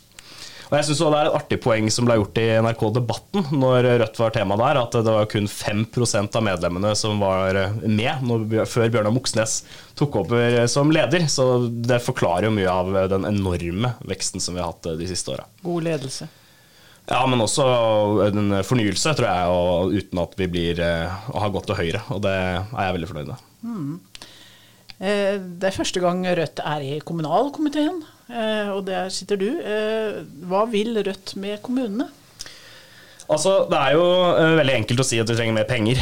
Og 0.68 0.75
jeg 0.76 0.85
synes 0.85 0.99
også 1.00 1.12
Det 1.12 1.18
er 1.18 1.28
et 1.30 1.37
artig 1.38 1.59
poeng 1.64 1.87
som 1.92 2.09
ble 2.09 2.18
gjort 2.18 2.40
i 2.42 2.47
NRK 2.61 2.83
Debatten 2.99 3.47
når 3.57 3.87
Rødt 4.02 4.18
var 4.21 4.35
tema 4.35 4.59
der, 4.61 4.80
at 4.83 4.97
det 4.97 5.14
var 5.14 5.28
kun 5.33 5.49
5% 5.49 6.37
av 6.37 6.45
medlemmene 6.45 6.90
som 6.99 7.23
var 7.23 7.57
med 7.87 8.26
når, 8.28 8.66
før 8.68 8.90
Bjørnar 8.92 9.14
Moxnes 9.14 9.62
tok 9.99 10.21
over 10.21 10.59
som 10.71 10.92
leder. 10.92 11.25
Så 11.33 11.47
det 11.68 12.02
forklarer 12.04 12.49
jo 12.50 12.57
mye 12.59 12.75
av 12.75 12.92
den 13.14 13.25
enorme 13.30 13.95
veksten 14.04 14.45
som 14.45 14.59
vi 14.59 14.62
har 14.62 14.75
hatt 14.75 14.92
de 15.00 15.09
siste 15.09 15.33
åra. 15.33 15.49
God 15.64 15.88
ledelse. 15.88 16.28
Ja, 17.09 17.23
men 17.25 17.40
også 17.40 17.64
en 18.26 18.59
fornyelse, 18.68 19.14
tror 19.16 19.30
jeg, 19.30 19.49
og 19.49 19.95
uten 19.97 20.21
at 20.21 20.35
vi 20.37 20.50
blir 20.52 20.83
å 20.85 21.40
ha 21.40 21.49
gått 21.54 21.71
til 21.71 21.78
høyre. 21.78 22.02
Og 22.12 22.21
det 22.26 22.35
er 22.37 22.59
jeg 22.61 22.99
veldig 22.99 23.09
fornøyd 23.09 23.30
med. 23.30 23.47
Mm. 23.64 23.95
Eh, 24.99 25.38
Det 25.38 25.71
er 25.71 25.78
første 25.78 26.02
gang 26.02 26.25
Rødt 26.26 26.62
er 26.64 26.83
i 26.83 27.00
kommunalkomiteen, 27.07 28.02
eh, 28.31 28.71
og 28.75 28.85
der 28.90 29.11
sitter 29.14 29.38
du. 29.38 29.50
Eh, 29.62 30.23
Hva 30.50 30.67
vil 30.71 30.99
Rødt 31.07 31.37
med 31.37 31.62
kommunene? 31.62 32.09
Altså, 33.28 33.69
Det 33.69 33.76
er 33.76 33.93
jo 33.93 34.05
veldig 34.57 34.73
enkelt 34.73 35.00
å 35.02 35.05
si 35.05 35.19
at 35.21 35.28
vi 35.28 35.35
trenger 35.37 35.52
mer 35.52 35.67
penger. 35.69 35.99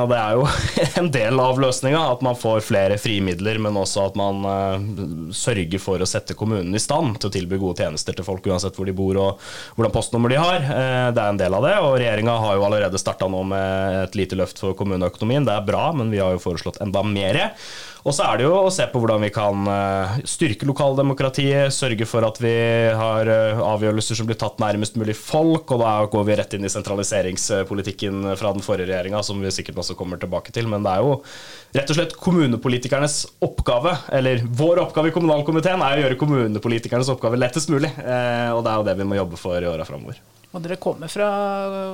Og 0.00 0.08
Det 0.08 0.16
er 0.16 0.32
jo 0.32 0.46
en 1.02 1.10
del 1.12 1.38
av 1.38 1.58
løsninga 1.60 2.00
at 2.14 2.22
man 2.24 2.34
får 2.34 2.62
flere 2.64 2.96
frimidler, 2.96 3.60
men 3.60 3.76
også 3.76 4.06
at 4.06 4.16
man 4.16 4.40
sørger 5.36 5.78
for 5.78 6.00
å 6.00 6.08
sette 6.08 6.32
kommunen 6.32 6.72
i 6.74 6.80
stand 6.80 7.20
til 7.20 7.28
å 7.28 7.34
tilby 7.34 7.58
gode 7.60 7.84
tjenester 7.84 8.16
til 8.16 8.24
folk 8.24 8.48
uansett 8.48 8.80
hvor 8.80 8.88
de 8.88 8.96
bor 8.96 9.12
og 9.20 9.44
hvordan 9.76 9.92
postnummer 9.92 10.32
de 10.32 10.40
har. 10.40 10.58
Det 11.12 11.20
er 11.20 11.28
en 11.34 11.42
del 11.42 11.52
av 11.52 11.68
det. 11.68 11.76
og 11.84 11.98
Regjeringa 12.00 12.38
har 12.46 12.56
jo 12.56 12.64
allerede 12.64 13.02
starta 13.04 13.28
nå 13.28 13.44
med 13.52 14.00
et 14.06 14.16
lite 14.16 14.40
løft 14.40 14.64
for 14.64 14.72
kommuneøkonomien. 14.72 15.44
Det 15.44 15.52
er 15.52 15.68
bra, 15.68 15.90
men 15.92 16.08
vi 16.08 16.24
har 16.24 16.32
jo 16.32 16.40
foreslått 16.48 16.80
enda 16.80 17.04
mer. 17.04 17.42
Og 18.00 18.14
så 18.16 18.24
er 18.24 18.40
det 18.40 18.46
jo 18.46 18.54
å 18.56 18.72
se 18.72 18.86
på 18.88 19.00
hvordan 19.02 19.20
vi 19.26 19.28
kan 19.34 19.66
styrke 20.28 20.64
lokaldemokratiet, 20.68 21.68
sørge 21.74 22.06
for 22.08 22.24
at 22.24 22.40
vi 22.40 22.54
har 22.96 23.28
avgjørelser 23.60 24.16
som 24.16 24.28
blir 24.28 24.38
tatt 24.40 24.56
nærmest 24.62 24.96
mulig 24.96 25.16
folk, 25.18 25.68
og 25.74 25.82
da 25.82 25.92
går 26.08 26.24
vi 26.28 26.38
rett 26.40 26.56
inn 26.56 26.64
i 26.64 26.72
sentraliseringspolitikken 26.72 28.32
fra 28.40 28.54
den 28.56 28.64
forrige 28.64 28.88
regjeringa, 28.88 29.20
som 29.26 29.44
vi 29.44 29.52
sikkert 29.52 29.82
også 29.84 29.98
kommer 29.98 30.20
tilbake 30.20 30.54
til. 30.56 30.70
Men 30.72 30.86
det 30.86 30.96
er 30.96 31.04
jo 31.04 31.20
rett 31.76 31.92
og 31.92 32.00
slett 32.00 32.16
kommunepolitikernes 32.24 33.20
oppgave, 33.44 33.94
eller 34.16 34.44
vår 34.48 34.86
oppgave 34.86 35.12
i 35.12 35.16
kommunalkomiteen, 35.16 35.84
er 35.84 36.00
å 36.00 36.04
gjøre 36.06 36.20
kommunepolitikernes 36.24 37.12
oppgave 37.12 37.40
lettest 37.40 37.68
mulig. 37.72 37.92
Og 38.00 38.64
det 38.64 38.72
er 38.72 38.80
jo 38.80 38.88
det 38.88 39.00
vi 39.04 39.10
må 39.12 39.20
jobbe 39.20 39.40
for 39.40 39.60
i 39.60 39.68
åra 39.68 39.84
framover. 39.88 40.24
Og 40.50 40.62
dere 40.64 40.74
kommer 40.82 41.06
fra 41.06 41.26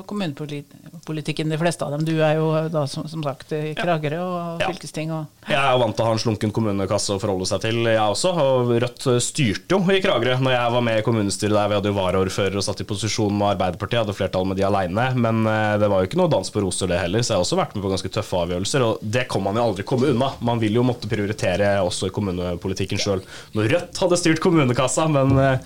kommunepolitikken, 0.09 1.51
de 1.53 1.59
fleste 1.61 1.85
av 1.85 1.93
dem. 1.93 2.05
Du 2.09 2.15
er 2.25 2.39
jo 2.39 2.47
da 2.73 2.87
som, 2.89 3.05
som 3.09 3.21
sagt 3.25 3.53
i 3.53 3.75
Kragerø 3.77 4.21
og 4.23 4.63
Ja. 4.63 4.71
fylkesting. 4.71 5.11
Og, 5.13 5.27
Jeg 5.47 5.61
er 5.61 5.79
vant 5.79 5.95
til 5.95 6.03
å 6.05 6.07
ha 6.09 6.13
en 6.17 6.19
slunken 6.23 6.51
kommunekasse 6.53 7.13
å 7.15 7.21
forholde 7.21 7.47
seg 7.47 7.61
til, 7.67 7.83
jeg 7.85 8.01
også. 8.01 8.33
Og 8.35 8.73
Rødt 8.83 9.05
styrte 9.23 9.77
jo 9.77 9.81
i 9.93 10.01
Kragerø 10.01 10.39
når 10.41 10.57
jeg 10.57 10.73
var 10.73 10.81
med 10.89 10.99
i 10.99 11.05
kommunestyret 11.07 11.53
der. 11.53 11.69
Vi 11.69 11.77
hadde 11.79 11.91
jo 11.93 11.99
varaordfører 11.99 12.57
og 12.57 12.65
satt 12.65 12.81
i 12.81 12.89
posisjon 12.89 13.37
med 13.37 13.53
Arbeiderpartiet, 13.59 14.01
hadde 14.07 14.17
flertall 14.17 14.47
med 14.49 14.57
de 14.57 14.65
aleine. 14.65 15.07
Men 15.15 15.45
eh, 15.47 15.77
det 15.83 15.91
var 15.93 16.01
jo 16.01 16.09
ikke 16.09 16.21
noe 16.23 16.33
dans 16.33 16.51
på 16.51 16.65
roser, 16.65 16.89
det 16.89 16.99
heller. 17.03 17.21
Så 17.21 17.35
jeg 17.35 17.37
har 17.37 17.45
også 17.45 17.61
vært 17.61 17.77
med 17.77 17.85
på 17.85 17.93
ganske 17.93 18.13
tøffe 18.17 18.41
avgjørelser. 18.41 18.87
Og 18.89 19.05
det 19.05 19.27
kan 19.29 19.45
man 19.45 19.61
jo 19.61 19.67
aldri 19.69 19.85
komme 19.85 20.09
unna. 20.15 20.33
Man 20.41 20.59
vil 20.65 20.81
jo 20.81 20.87
måtte 20.87 21.11
prioritere 21.13 21.77
også 21.85 22.09
i 22.09 22.15
kommunepolitikken 22.17 22.99
sjøl. 22.99 23.21
Når 23.53 23.69
Rødt 23.77 24.01
hadde 24.01 24.17
styrt 24.25 24.41
kommunekassa, 24.41 25.07
men 25.13 25.37
eh, 25.45 25.59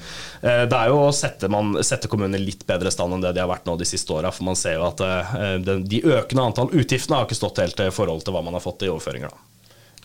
det 0.42 0.74
er 0.74 0.88
jo 0.90 1.00
å 1.06 1.14
sette, 1.14 1.46
man, 1.52 1.76
sette 1.84 2.08
kommunene 2.10 2.40
litt 2.40 2.66
bedre 2.66 2.79
i 2.88 2.94
stand 2.94 3.16
enn 3.16 3.22
det 3.24 3.34
de 3.36 3.42
har 3.42 3.50
vært 3.50 3.68
nå 3.68 3.76
de 3.80 3.88
siste 3.88 4.12
åra. 4.14 4.32
For 4.32 4.46
man 4.48 4.58
ser 4.58 4.78
jo 4.78 4.86
at 4.88 5.02
eh, 5.04 5.56
de 5.82 6.02
økende 6.06 6.46
antall 6.48 6.72
utgiftene 6.72 7.18
har 7.18 7.28
ikke 7.28 7.40
stått 7.40 7.62
helt 7.62 7.84
i 7.84 7.92
forhold 7.94 8.24
til 8.24 8.36
hva 8.36 8.44
man 8.46 8.56
har 8.56 8.64
fått 8.64 8.86
i 8.86 8.92
overføringer. 8.92 9.32
da. 9.32 9.46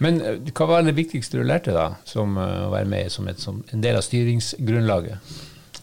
Men 0.04 0.22
eh, 0.22 0.40
hva 0.52 0.68
var 0.70 0.86
det 0.86 0.96
viktigste 0.98 1.40
du 1.40 1.48
lærte 1.48 1.76
da, 1.76 1.90
som 2.08 2.38
eh, 2.38 2.64
å 2.68 2.72
være 2.74 2.90
med 2.92 3.12
som, 3.14 3.28
et, 3.32 3.40
som 3.42 3.62
en 3.72 3.84
del 3.84 4.00
av 4.00 4.06
styringsgrunnlaget? 4.06 5.36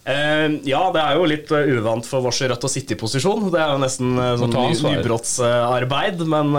Eh, 0.03 0.49
ja, 0.67 0.81
det 0.91 0.99
er 0.99 1.15
jo 1.15 1.27
litt 1.31 1.51
eh, 1.55 1.69
uvant 1.79 2.03
for 2.09 2.25
Vårs 2.25 2.41
Rødt 2.51 2.65
å 2.67 2.71
sitte 2.71 2.97
i 2.97 2.99
posisjon. 2.99 3.45
Det 3.55 3.61
er 3.63 3.69
jo 3.71 3.83
nesten 3.85 4.17
eh, 4.19 4.33
sånn 4.41 4.57
nybrottsarbeid. 4.97 6.25
Men 6.27 6.51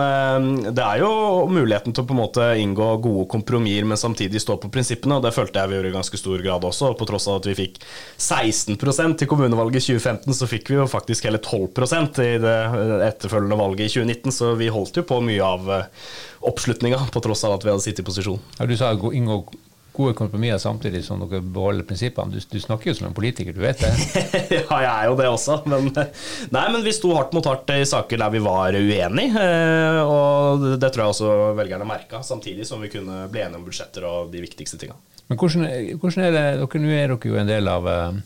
det 0.72 0.84
er 0.86 1.02
jo 1.04 1.10
muligheten 1.52 1.92
til 1.92 2.06
å 2.06 2.08
på 2.08 2.16
en 2.16 2.22
måte 2.22 2.46
inngå 2.62 2.88
gode 3.04 3.26
kompromisser, 3.34 3.88
men 3.90 4.00
samtidig 4.00 4.40
stå 4.44 4.56
på 4.64 4.72
prinsippene. 4.72 5.18
Og 5.20 5.26
det 5.28 5.34
følte 5.36 5.60
jeg 5.60 5.72
vi 5.74 5.78
gjorde 5.80 5.92
i 5.92 5.98
ganske 5.98 6.22
stor 6.22 6.46
grad 6.46 6.70
også. 6.70 6.94
På 7.00 7.10
tross 7.10 7.28
av 7.28 7.42
at 7.42 7.50
vi 7.52 7.58
fikk 7.66 7.82
16 8.16 8.80
til 9.20 9.30
kommunevalget 9.32 9.82
i 9.82 9.86
2015, 10.00 10.40
så 10.40 10.48
fikk 10.48 10.72
vi 10.72 10.80
jo 10.80 10.88
faktisk 10.88 11.28
hele 11.28 11.44
12% 11.44 12.24
i 12.24 12.32
det 12.44 12.58
etterfølgende 13.10 13.60
valget 13.60 13.90
i 13.90 13.94
2019. 14.00 14.38
Så 14.40 14.54
vi 14.60 14.72
holdt 14.72 15.02
jo 15.02 15.06
på 15.10 15.20
mye 15.26 15.44
av 15.44 15.68
oppslutninga, 16.48 17.04
på 17.12 17.22
tross 17.24 17.44
av 17.48 17.58
at 17.58 17.68
vi 17.68 17.72
hadde 17.76 17.84
sittet 17.84 18.06
i 18.06 18.08
posisjon. 18.08 18.40
Ja, 18.60 18.68
du 18.72 18.76
sa 18.80 18.94
gå- 18.96 19.12
inngå 19.20 19.44
gode 19.94 20.16
kompromisser 20.18 20.58
samtidig 20.64 21.04
som 21.06 21.22
dere 21.22 21.40
beholder 21.46 21.86
prinsippene. 21.88 22.34
Du, 22.34 22.42
du 22.50 22.60
snakker 22.62 22.90
jo 22.90 22.96
som 22.98 23.08
en 23.10 23.16
politiker, 23.16 23.54
du 23.54 23.62
vet 23.62 23.80
det. 23.84 23.92
ja, 24.58 24.66
jeg 24.66 24.90
er 24.90 25.08
jo 25.12 25.16
det 25.20 25.28
også. 25.30 25.60
Men, 25.70 25.92
nei, 26.54 26.66
men 26.74 26.84
vi 26.86 26.94
sto 26.96 27.14
hardt 27.18 27.34
mot 27.38 27.46
hardt 27.50 27.70
i 27.76 27.84
saker 27.88 28.22
der 28.24 28.34
vi 28.34 28.42
var 28.44 28.74
uenige. 28.80 29.46
eh, 29.46 30.02
Og 30.04 30.68
det 30.82 30.90
tror 30.92 31.06
jeg 31.06 31.14
også 31.16 31.32
velgerne 31.60 31.88
merka, 31.88 32.24
samtidig 32.26 32.66
som 32.70 32.82
vi 32.82 32.92
kunne 32.94 33.28
bli 33.32 33.46
enige 33.46 33.62
om 33.62 33.66
budsjetter 33.70 34.10
og 34.10 34.34
de 34.34 34.42
viktigste 34.44 34.82
tinga. 34.82 34.98
Men 35.30 35.40
hvordan, 35.40 35.68
hvordan 36.02 36.26
er 36.26 36.34
det 36.36 36.46
dere, 36.60 36.82
Nå 36.84 36.94
er 36.98 37.14
dere 37.14 37.30
jo 37.32 37.38
en 37.40 37.52
del 37.54 37.70
av 37.72 37.88
eh, 37.88 38.22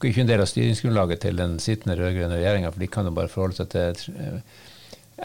dere 0.00 0.08
er 0.08 0.12
ikke 0.14 0.22
en 0.24 0.30
del 0.30 0.40
av 0.44 0.48
styringsgrunnlaget 0.48 1.20
til 1.26 1.36
den 1.36 1.58
sittende 1.60 1.96
rød-grønne 1.98 2.38
regjeringa, 2.38 2.70
for 2.72 2.80
de 2.80 2.86
kan 2.92 3.08
jo 3.08 3.16
bare 3.16 3.28
forholde 3.32 3.58
seg 3.58 3.72
til 3.72 4.20
eh, 4.20 4.38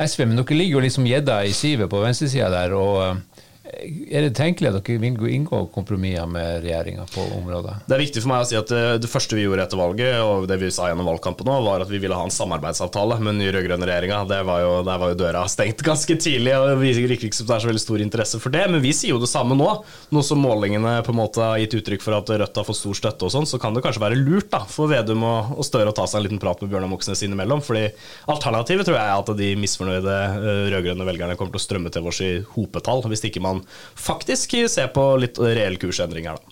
SV. 0.07 0.25
Men 0.27 0.39
dere 0.41 0.57
ligger 0.57 0.79
jo 0.79 0.85
liksom 0.87 1.07
gjedda 1.07 1.37
i 1.47 1.53
sivet 1.55 1.91
på 1.91 2.01
venstresida 2.03 2.49
der. 2.51 2.73
og 2.75 3.21
Er 3.65 4.21
det 4.21 4.35
tenkelig 4.37 4.69
at 4.69 4.75
dere 4.77 5.01
vil 5.01 5.31
inngå 5.33 5.59
kompromisser 5.73 6.27
med 6.29 6.61
regjeringa 6.63 7.05
på 7.09 7.23
området? 7.39 7.79
Det 7.89 7.95
er 7.95 8.01
viktig 8.03 8.21
for 8.21 8.31
meg 8.31 8.43
å 8.43 8.47
si 8.47 8.57
at 8.59 8.71
eh, 8.75 8.97
det 9.01 9.09
første 9.09 9.37
vi 9.37 9.45
gjorde 9.45 9.65
etter 9.65 9.79
valget, 9.79 10.19
og 10.21 10.45
det 10.49 10.59
vi 10.61 10.69
sa 10.73 10.91
gjennom 10.91 11.07
valgkampen 11.09 11.47
nå, 11.49 11.55
var 11.65 11.81
at 11.81 11.89
vi 11.89 11.99
ville 12.01 12.17
ha 12.17 12.27
en 12.27 12.33
samarbeidsavtale 12.33 13.17
med 13.19 13.33
den 13.33 13.41
nye 13.41 13.53
rød-grønne 13.55 13.87
regjeringa. 13.89 14.21
Der 14.29 14.45
var 14.45 14.61
jo 14.61 15.17
døra 15.17 15.43
stengt 15.51 15.81
ganske 15.89 16.17
tidlig, 16.21 16.53
og 16.57 16.69
det 16.69 16.93
virker 17.01 17.27
ikke 17.27 17.39
som 17.39 17.49
det 17.49 17.57
er 17.57 17.65
så 17.65 17.71
veldig 17.71 17.83
stor 17.83 18.05
interesse 18.05 18.41
for 18.43 18.53
det. 18.53 18.63
Men 18.71 18.83
vi 18.85 18.93
sier 18.95 19.15
jo 19.15 19.21
det 19.23 19.31
samme 19.31 19.57
nå. 19.57 19.71
Nå 20.13 20.25
som 20.25 20.41
målingene 20.45 20.99
på 21.05 21.15
en 21.15 21.19
måte 21.19 21.41
har 21.43 21.59
gitt 21.63 21.77
uttrykk 21.81 22.05
for 22.05 22.19
at 22.19 22.29
Rødt 22.35 22.61
har 22.61 22.67
fått 22.67 22.79
stor 22.79 22.97
støtte 23.01 23.27
og 23.27 23.33
sånn, 23.33 23.49
så 23.49 23.59
kan 23.61 23.73
det 23.75 23.81
kanskje 23.85 24.03
være 24.03 24.19
lurt 24.19 24.51
da, 24.53 24.61
for 24.69 24.91
Vedum 24.91 25.25
og, 25.25 25.55
og 25.57 25.65
Støre 25.65 25.89
å 25.89 25.95
ta 25.95 26.05
seg 26.05 26.21
en 26.21 26.27
liten 26.27 26.41
prat 26.41 26.61
med 26.61 26.69
Bjørnar 26.69 26.91
Moxnes 26.91 27.23
innimellom. 27.25 27.63
fordi 27.65 27.87
alternativet 28.31 28.85
tror 28.85 28.99
jeg 28.99 29.09
er 29.09 29.23
at 29.23 29.31
de 29.39 29.51
misfornøyde 29.59 30.15
eh, 30.21 30.65
rød-grønne 30.75 31.07
velgerne 31.07 31.37
kommer 31.39 31.55
til 31.55 31.63
å 31.63 31.65
strømme 31.65 31.91
til 31.93 32.09
oss 32.11 32.21
i 32.21 32.31
hopetall, 32.53 33.01
hvis 33.09 33.25
ikke 33.29 33.43
man 33.43 33.54
faktisk 33.95 34.57
ser 34.71 34.91
på 34.95 35.05
litt 35.21 35.39
reell 35.39 35.77
kursendring 35.81 36.27
her, 36.29 36.39
da. 36.41 36.51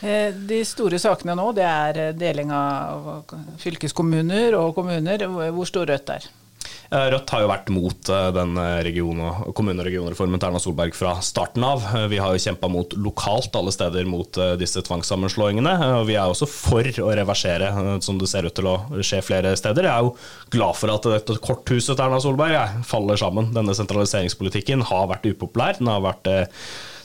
Eh, 0.00 0.32
De 0.32 0.62
store 0.64 0.98
sakene 0.98 1.34
nå, 1.36 1.50
det 1.56 1.66
er 1.68 1.98
eh, 2.06 2.12
deling 2.16 2.52
av 2.56 3.24
fylkeskommuner 3.60 4.56
og 4.58 4.74
kommuner. 4.78 5.26
Hvor 5.28 5.68
står 5.68 5.92
Rødt 5.92 6.06
der? 6.08 6.28
Eh, 6.90 7.04
Rødt 7.12 7.30
har 7.30 7.44
jo 7.44 7.50
vært 7.52 7.68
mot 7.70 8.08
eh, 8.10 8.28
den 8.34 8.56
eh, 8.58 8.80
region- 8.82 9.20
og 9.22 9.52
kommune- 9.54 9.78
og 9.78 9.86
regionreformen 9.86 10.40
til 10.42 10.48
Erna 10.48 10.60
Solberg 10.62 10.96
fra 10.98 11.12
starten 11.22 11.62
av. 11.62 11.84
Vi 12.10 12.18
har 12.18 12.34
jo 12.34 12.42
kjempa 12.42 12.70
mot 12.72 12.96
lokalt 12.98 13.54
alle 13.54 13.70
steder 13.74 14.08
mot 14.10 14.40
disse 14.58 14.82
tvangssammenslåingene. 14.88 15.76
Og 16.00 16.08
vi 16.08 16.18
er 16.18 16.26
også 16.26 16.48
for 16.50 16.86
å 17.04 17.12
reversere, 17.14 17.70
som 18.02 18.18
det 18.18 18.30
ser 18.30 18.48
ut 18.48 18.56
til 18.58 18.66
å 18.66 18.76
skje 19.06 19.22
flere 19.22 19.54
steder. 19.58 19.86
Jeg 19.86 19.94
er 19.94 20.08
jo 20.08 20.14
glad 20.56 20.78
for 20.80 20.94
at 20.96 21.06
dette 21.14 21.38
korthuset 21.38 21.94
til 21.94 22.06
Erna 22.08 22.18
Solberg 22.22 22.82
faller 22.88 23.20
sammen. 23.20 23.52
Denne 23.54 23.76
sentraliseringspolitikken 23.78 24.82
har 24.90 25.06
vært 25.12 25.30
upopulær. 25.30 25.78
Den 25.78 25.92
har 25.92 26.02
vært 26.02 26.26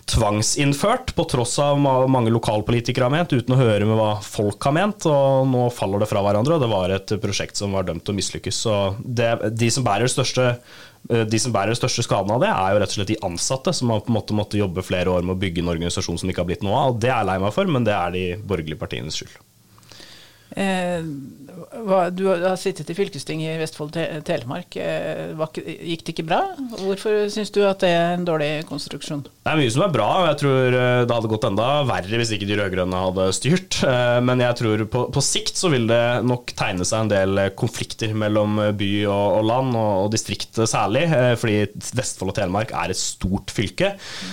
tvangsinnført, 0.05 1.15
på 1.17 1.23
tross 1.29 1.55
av 1.59 1.79
hva 1.81 1.93
mange 2.11 2.29
lokalpolitikere 2.33 3.07
har 3.07 3.13
ment, 3.13 3.33
uten 3.33 3.55
å 3.55 3.59
høre 3.59 3.87
med 3.89 3.97
hva 3.97 4.11
folk 4.21 4.61
har 4.67 4.75
ment. 4.77 5.07
Og 5.09 5.47
nå 5.49 5.63
faller 5.73 6.03
det 6.03 6.09
fra 6.11 6.21
hverandre, 6.25 6.57
og 6.57 6.61
det 6.61 6.69
var 6.71 6.93
et 6.93 7.15
prosjekt 7.23 7.57
som 7.57 7.73
var 7.73 7.87
dømt 7.87 8.05
til 8.05 8.13
å 8.13 8.19
mislykkes. 8.19 8.59
Så 8.67 8.75
det, 9.01 9.31
de 9.57 9.69
som 9.73 9.85
største 9.85 10.45
eh, 10.51 11.25
de 11.25 11.39
som 11.41 11.53
bærer 11.55 11.73
den 11.73 11.79
største 11.79 12.05
skaden 12.05 12.35
av 12.35 12.43
det, 12.43 12.51
er 12.53 12.75
jo 12.75 12.83
rett 12.83 12.93
og 12.93 12.99
slett 12.99 13.13
de 13.15 13.21
ansatte, 13.25 13.73
som 13.73 13.89
har 13.93 14.05
på 14.05 14.13
en 14.13 14.19
måte 14.19 14.37
måttet 14.37 14.61
jobbe 14.61 14.85
flere 14.85 15.09
år 15.09 15.25
med 15.25 15.37
å 15.37 15.41
bygge 15.41 15.63
en 15.63 15.73
organisasjon 15.73 16.21
som 16.21 16.29
ikke 16.29 16.45
har 16.45 16.51
blitt 16.51 16.65
noe 16.65 16.77
av. 16.77 16.93
og 16.93 17.01
Det 17.01 17.09
er 17.09 17.17
jeg 17.17 17.29
lei 17.31 17.41
meg 17.41 17.57
for, 17.57 17.75
men 17.77 17.87
det 17.87 17.97
er 17.97 18.15
de 18.15 18.25
borgerlige 18.45 18.81
partienes 18.81 19.17
skyld. 19.17 19.39
Eh, 20.55 21.01
du 22.13 22.27
har 22.29 22.59
sittet 22.61 22.89
i 22.93 22.95
fylkestinget 22.95 23.55
i 23.55 23.61
Vestfold 23.63 23.97
Telemark. 24.27 24.77
Eh, 24.77 25.33
gikk 25.89 26.05
det 26.05 26.13
ikke 26.13 26.27
bra? 26.29 26.43
Hvorfor 26.77 27.25
syns 27.33 27.51
du 27.51 27.63
at 27.65 27.81
det 27.81 27.89
er 27.89 28.13
en 28.13 28.27
dårlig 28.27 28.67
konstruksjon? 28.69 29.25
Det 29.45 29.51
er 29.53 29.59
mye 29.61 29.69
som 29.69 29.83
er 29.85 29.91
bra. 29.93 30.05
og 30.23 30.23
Jeg 30.25 30.37
tror 30.41 30.73
eh, 30.73 31.03
det 31.05 31.13
hadde 31.13 31.29
gått 31.29 31.43
enda 31.45 31.65
verre 31.85 32.17
hvis 32.17 32.31
ikke 32.33 32.47
de 32.49 32.55
rød-grønne 32.57 33.01
hadde 33.03 33.25
styrt. 33.37 33.77
Men 34.25 34.41
jeg 34.41 34.57
tror 34.57 34.83
på, 34.89 35.03
på, 35.13 35.21
sikt 35.21 35.59
så 35.59 35.69
vil 35.69 35.85
det 35.85 35.99
nok 36.25 36.49
tegne 36.57 36.87
seg 36.87 37.03
en 37.03 37.11
del 37.11 37.41
konflikter 37.53 38.15
mellom 38.17 38.57
by 38.73 38.89
og, 39.03 39.35
og 39.37 39.45
land, 39.45 39.77
og, 39.77 39.91
og 40.07 40.09
distrikt 40.15 40.57
særlig. 40.57 41.03
Fordi 41.37 41.59
Vestfold 41.99 42.33
og 42.33 42.37
Telemark 42.39 42.73
er 42.73 42.95
et 42.95 42.97
stort 42.97 43.53
fylke. 43.53 43.91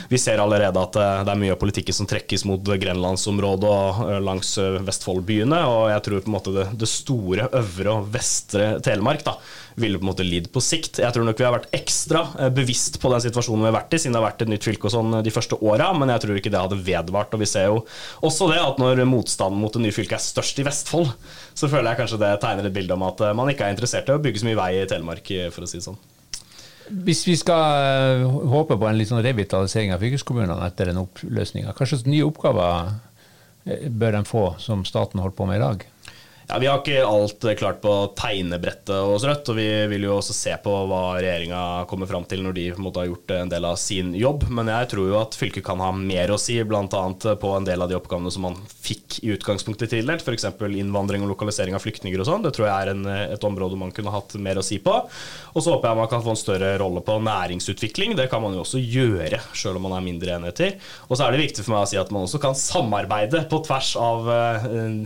Vi 0.09 0.21
ser 0.23 0.40
allerede 0.40 0.81
at 0.81 0.97
det 0.97 1.35
er 1.35 1.42
mye 1.42 1.52
av 1.52 1.61
politikken 1.61 1.99
som 1.99 2.09
trekkes 2.09 2.47
mot 2.49 2.64
grenlandsområdet 2.64 3.69
og 3.69 4.00
langs 4.25 4.54
Vestfoldbyene. 4.88 5.61
og 5.69 5.90
jeg 5.92 6.07
tror 6.09 6.25
på 6.25 6.33
en 6.33 6.38
måte 6.38 6.57
det, 6.57 6.71
det 6.81 6.88
store 6.88 7.50
øvre 7.52 7.99
og 7.99 8.09
vestre 8.16 8.78
Telemark 8.81 9.28
da, 9.28 9.37
ville 9.75 9.99
på 9.99 10.05
en 10.05 10.11
måte 10.11 10.26
lidd 10.26 10.49
på 10.52 10.61
sikt. 10.64 11.00
Jeg 11.02 11.14
tror 11.14 11.26
nok 11.26 11.41
vi 11.41 11.47
har 11.47 11.55
vært 11.55 11.73
ekstra 11.76 12.23
eh, 12.38 12.52
bevisst 12.55 12.99
på 13.02 13.11
den 13.12 13.25
situasjonen 13.25 13.64
vi 13.64 13.71
har 13.71 13.76
vært 13.79 13.97
i, 13.97 14.00
siden 14.02 14.17
det 14.17 14.21
har 14.21 14.29
vært 14.29 14.45
et 14.45 14.52
nytt 14.52 14.67
fylke 14.67 14.88
og 14.88 14.95
sånn 14.95 15.19
eh, 15.19 15.25
de 15.26 15.35
første 15.35 15.59
åra, 15.64 15.91
men 15.97 16.12
jeg 16.12 16.25
tror 16.25 16.41
ikke 16.41 16.52
det 16.52 16.62
hadde 16.62 16.81
vedvart. 16.87 17.37
Og 17.37 17.43
vi 17.43 17.50
ser 17.50 17.69
jo 17.71 17.83
også 18.29 18.50
det 18.52 18.61
at 18.62 18.81
når 18.83 19.05
motstanden 19.09 19.61
mot 19.62 19.75
det 19.75 19.85
nye 19.85 19.97
fylket 19.97 20.19
er 20.19 20.25
størst 20.25 20.62
i 20.62 20.67
Vestfold, 20.69 21.12
så 21.55 21.71
føler 21.71 21.93
jeg 21.93 22.02
kanskje 22.02 22.23
det 22.23 22.33
tegner 22.43 22.69
et 22.69 22.76
bilde 22.76 22.97
om 22.97 23.07
at 23.09 23.23
eh, 23.25 23.37
man 23.38 23.52
ikke 23.52 23.69
er 23.69 23.76
interessert 23.76 24.11
i 24.11 24.17
å 24.17 24.23
bygge 24.23 24.43
så 24.43 24.50
mye 24.50 24.61
vei 24.61 24.73
i 24.81 24.88
Telemark, 24.91 25.33
for 25.55 25.64
å 25.64 25.71
si 25.71 25.81
det 25.81 25.87
sånn. 25.87 26.00
Hvis 27.07 27.23
vi 27.25 27.37
skal 27.38 28.26
håpe 28.52 28.76
på 28.76 28.88
en 28.88 28.99
litt 28.99 29.09
sånn 29.09 29.23
revitalisering 29.25 29.95
av 29.95 30.02
fylkeskommunene 30.02 30.67
etter 30.67 30.91
den 30.91 31.00
oppløsninga, 31.00 31.73
hva 31.73 31.87
slags 31.88 32.05
nye 32.11 32.26
oppgaver 32.26 32.91
bør 33.95 34.19
de 34.19 34.23
få 34.26 34.43
som 34.61 34.83
staten 34.85 35.23
holder 35.23 35.37
på 35.38 35.47
med 35.49 35.61
i 35.61 35.62
dag? 35.62 35.87
Ja, 36.52 36.59
Vi 36.59 36.66
har 36.66 36.82
ikke 36.82 37.04
alt 37.09 37.44
klart 37.56 37.78
på 37.80 37.90
tegnebrettet 38.12 38.92
hos 39.09 39.25
Rødt, 39.25 39.49
og 39.49 39.56
vi 39.56 39.64
vil 39.88 40.02
jo 40.04 40.18
også 40.18 40.35
se 40.37 40.52
på 40.61 40.73
hva 40.90 41.14
regjeringa 41.16 41.61
kommer 41.88 42.11
fram 42.11 42.26
til 42.28 42.42
når 42.44 42.56
de 42.59 42.64
på 42.75 42.82
en 42.82 42.85
måte 42.85 43.00
har 43.00 43.06
gjort 43.09 43.32
en 43.38 43.52
del 43.54 43.64
av 43.64 43.78
sin 43.80 44.11
jobb. 44.12 44.44
Men 44.52 44.68
jeg 44.68 44.90
tror 44.90 45.09
jo 45.09 45.16
at 45.16 45.38
fylket 45.40 45.64
kan 45.64 45.80
ha 45.80 45.88
mer 45.97 46.28
å 46.35 46.37
si, 46.37 46.59
bl.a. 46.61 46.85
på 46.85 47.52
en 47.56 47.64
del 47.64 47.80
av 47.80 47.88
de 47.88 47.97
oppgavene 47.97 48.32
som 48.35 48.44
man 48.44 48.59
fikk 48.68 49.23
i 49.23 49.30
utgangspunktet 49.32 49.94
tildelt, 49.94 50.26
f.eks. 50.28 50.44
innvandring 50.82 51.25
og 51.25 51.32
lokalisering 51.32 51.78
av 51.78 51.87
flyktninger 51.87 52.21
og 52.21 52.28
sånn. 52.28 52.44
Det 52.44 52.52
tror 52.59 52.68
jeg 52.68 52.75
er 52.75 52.92
en, 52.92 53.09
et 53.32 53.49
område 53.49 53.80
man 53.80 53.97
kunne 53.97 54.12
hatt 54.12 54.37
mer 54.37 54.61
å 54.61 54.66
si 54.66 54.76
på. 54.85 54.99
Og 55.54 55.56
så 55.56 55.73
håper 55.73 55.88
jeg 55.88 56.00
man 56.02 56.12
kan 56.12 56.26
få 56.28 56.37
en 56.37 56.42
større 56.42 56.75
rolle 56.85 57.00
på 57.00 57.16
næringsutvikling. 57.30 58.12
Det 58.21 58.28
kan 58.28 58.44
man 58.44 58.59
jo 58.59 58.66
også 58.66 58.82
gjøre, 58.82 59.40
sjøl 59.56 59.80
om 59.80 59.88
man 59.88 59.97
er 60.02 60.04
mindre 60.04 60.37
enheter. 60.37 60.76
Og 61.09 61.16
så 61.16 61.25
er 61.25 61.32
det 61.32 61.47
viktig 61.47 61.64
for 61.64 61.78
meg 61.78 61.88
å 61.88 61.90
si 61.94 62.02
at 62.02 62.12
man 62.12 62.28
også 62.28 62.44
kan 62.44 62.61
samarbeide 62.61 63.47
på 63.49 63.64
tvers 63.64 63.94
av 63.97 64.30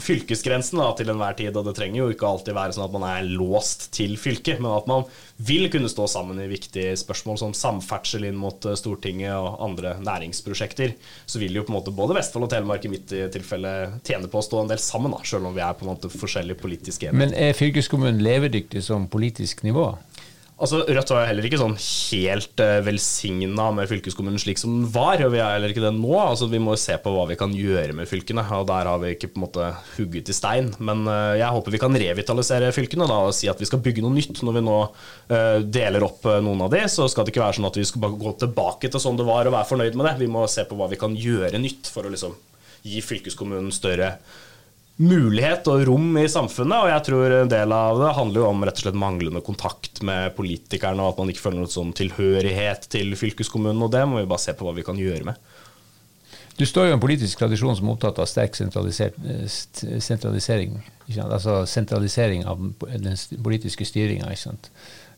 fylkesgrensen 0.02 0.82
da, 0.82 0.90
til 0.98 1.14
enhver 1.14 1.35
tid. 1.38 1.56
Og 1.56 1.68
det 1.68 1.76
trenger 1.78 2.02
jo 2.02 2.08
ikke 2.12 2.28
alltid 2.28 2.56
være 2.56 2.76
sånn 2.76 2.86
at 2.86 2.96
man 2.96 3.06
er 3.08 3.28
låst 3.28 3.88
til 3.96 4.16
fylket, 4.20 4.60
men 4.62 4.74
at 4.74 4.88
man 4.90 5.06
vil 5.36 5.68
kunne 5.72 5.90
stå 5.92 6.08
sammen 6.10 6.40
i 6.40 6.48
viktige 6.50 6.94
spørsmål 6.98 7.40
som 7.42 7.54
samferdsel 7.56 8.28
inn 8.28 8.38
mot 8.40 8.68
eh, 8.68 8.78
Stortinget 8.78 9.34
og 9.36 9.60
andre 9.68 9.96
næringsprosjekter. 10.04 10.96
Så 11.26 11.42
vil 11.42 11.58
jo 11.58 11.66
på 11.66 11.74
en 11.74 11.78
måte 11.78 11.94
både 11.94 12.16
Vestfold 12.18 12.48
og 12.48 12.52
Telemark 12.54 12.86
i 12.88 12.92
mitt 12.92 13.12
tilfelle 13.34 13.76
tjene 14.06 14.30
på 14.32 14.40
å 14.40 14.46
stå 14.46 14.62
en 14.62 14.72
del 14.72 14.82
sammen, 14.82 15.14
da, 15.14 15.22
selv 15.26 15.50
om 15.50 15.56
vi 15.56 15.64
er 15.64 15.76
på 15.76 15.86
en 15.86 15.92
måte 15.94 16.12
forskjellige 16.12 16.60
politiske 16.62 17.10
enheter. 17.10 17.22
Men 17.22 17.36
er 17.36 17.56
fylkeskommunen 17.56 18.22
levedyktig 18.24 18.84
som 18.86 19.08
politisk 19.12 19.64
nivå? 19.66 19.92
Altså, 20.56 20.78
Rødt 20.88 21.10
var 21.12 21.26
heller 21.28 21.44
ikke 21.44 21.58
sånn 21.60 21.74
helt 21.76 22.60
uh, 22.62 22.78
eh, 22.78 22.84
velsigna 22.86 23.66
med 23.76 23.90
fylkeskommunen 23.90 24.40
slik 24.40 24.56
som 24.56 24.72
den 24.72 24.86
var, 24.88 25.20
og 25.20 25.34
vi 25.34 25.40
er 25.42 25.58
heller 25.58 25.74
ikke 25.74 25.82
det 25.84 25.90
nå. 25.92 26.14
Altså, 26.16 26.48
Vi 26.48 26.60
må 26.64 26.72
jo 26.72 26.80
se 26.80 26.96
på 26.96 27.12
hva 27.12 27.26
vi 27.28 27.36
kan 27.36 27.52
gjøre 27.52 27.92
med 27.98 28.08
fylkene, 28.08 28.40
og 28.56 28.64
der 28.70 28.88
har 28.88 29.02
vi 29.02 29.10
ikke 29.12 29.34
på 29.34 29.36
en 29.36 29.44
måte 29.44 29.66
hugget 29.98 30.32
i 30.32 30.36
stein. 30.36 30.70
Men 30.80 31.04
uh, 31.04 31.36
jeg 31.36 31.52
håper 31.58 31.76
vi 31.76 31.82
kan 31.82 32.00
revitalisere 32.00 32.72
fylkene 32.72 33.04
da, 33.10 33.20
og 33.28 33.36
si 33.36 33.50
at 33.52 33.60
vi 33.60 33.68
skal 33.68 33.84
bygge 33.84 34.06
noe 34.06 34.16
nytt. 34.16 34.40
Når 34.40 34.56
vi 34.56 34.64
nå 34.64 34.78
uh, 34.80 35.60
deler 35.60 36.08
opp 36.08 36.24
noen 36.24 36.64
av 36.64 36.72
de, 36.72 36.86
så 36.88 37.04
skal 37.12 37.28
det 37.28 37.34
ikke 37.34 37.44
være 37.44 37.60
sånn 37.60 37.68
at 37.68 37.76
vi 37.76 37.84
skal 37.92 38.06
bare 38.06 38.20
gå 38.24 38.32
tilbake 38.46 38.88
til 38.88 39.02
sånn 39.02 39.20
det 39.20 39.28
var 39.28 39.44
og 39.44 39.58
være 39.58 39.72
fornøyd 39.74 40.00
med 40.00 40.08
det. 40.08 40.16
Vi 40.24 40.32
må 40.38 40.48
se 40.48 40.64
på 40.64 40.80
hva 40.80 40.88
vi 40.88 41.02
kan 41.04 41.20
gjøre 41.20 41.60
nytt 41.60 41.92
for 41.92 42.08
å 42.08 42.16
liksom 42.16 42.32
gi 42.86 43.04
fylkeskommunen 43.04 43.68
større 43.74 44.14
mulighet 44.96 45.66
og 45.68 45.82
rom 45.88 46.16
i 46.20 46.26
samfunnet. 46.30 46.86
Og 46.86 46.90
jeg 46.92 47.04
tror 47.08 47.34
en 47.42 47.52
del 47.52 47.74
av 47.76 48.00
det 48.00 48.14
handler 48.16 48.42
jo 48.42 48.48
om 48.48 48.64
rett 48.64 48.80
og 48.80 48.86
slett 48.86 49.00
manglende 49.00 49.42
kontakt 49.44 50.00
med 50.06 50.32
politikerne, 50.38 51.02
og 51.02 51.14
at 51.14 51.20
man 51.20 51.32
ikke 51.32 51.44
føler 51.44 51.62
noen 51.62 51.72
sånn 51.72 51.92
tilhørighet 51.96 52.88
til 52.94 53.12
fylkeskommunen. 53.18 53.84
Og 53.84 53.92
det 53.92 54.04
må 54.08 54.22
vi 54.22 54.30
bare 54.30 54.44
se 54.46 54.56
på 54.56 54.66
hva 54.66 54.76
vi 54.76 54.86
kan 54.86 55.00
gjøre 55.00 55.28
med. 55.28 55.52
Du 56.56 56.64
står 56.64 56.86
jo 56.86 56.94
i 56.94 56.96
en 56.96 57.02
politisk 57.02 57.36
tradisjon 57.36 57.76
som 57.76 57.88
er 57.88 57.92
opptatt 57.92 58.20
av 58.22 58.28
sterk 58.30 58.54
sentralisering. 58.56 60.78
Altså 61.26 61.58
sentralisering 61.68 62.46
av 62.48 62.62
den 62.88 63.18
politiske 63.44 63.84
styringa. 63.84 64.30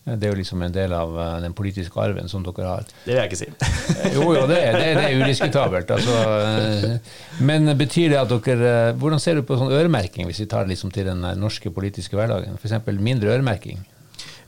Det 0.09 0.25
er 0.25 0.33
jo 0.33 0.39
liksom 0.39 0.63
en 0.65 0.73
del 0.73 0.93
av 0.97 1.13
eh, 1.21 1.35
den 1.45 1.53
politiske 1.57 2.01
arven 2.01 2.31
som 2.33 2.45
dere 2.47 2.69
har. 2.69 2.87
Det 3.05 3.13
vil 3.13 3.19
jeg 3.19 3.29
ikke 3.29 3.41
si. 3.43 3.49
Eh, 3.51 4.15
jo, 4.17 4.31
jo, 4.33 4.47
det, 4.49 4.61
det, 4.73 4.87
det 4.97 5.05
er 5.05 5.21
udiskutabelt. 5.21 5.93
Altså, 5.99 6.17
eh, 6.39 7.21
men 7.45 7.75
betyr 7.79 8.15
det 8.15 8.23
at 8.23 8.33
dere 8.33 8.73
Hvordan 8.99 9.21
ser 9.23 9.37
du 9.39 9.45
på 9.45 9.59
sånn 9.61 9.75
øremerking, 9.75 10.29
hvis 10.31 10.41
vi 10.45 10.49
tar 10.49 10.69
liksom 10.71 10.93
til 10.95 11.11
den 11.11 11.25
norske 11.41 11.73
politiske 11.75 12.17
hverdagen? 12.17 12.57
F.eks. 12.57 12.81
mindre 12.97 13.35
øremerking? 13.37 13.85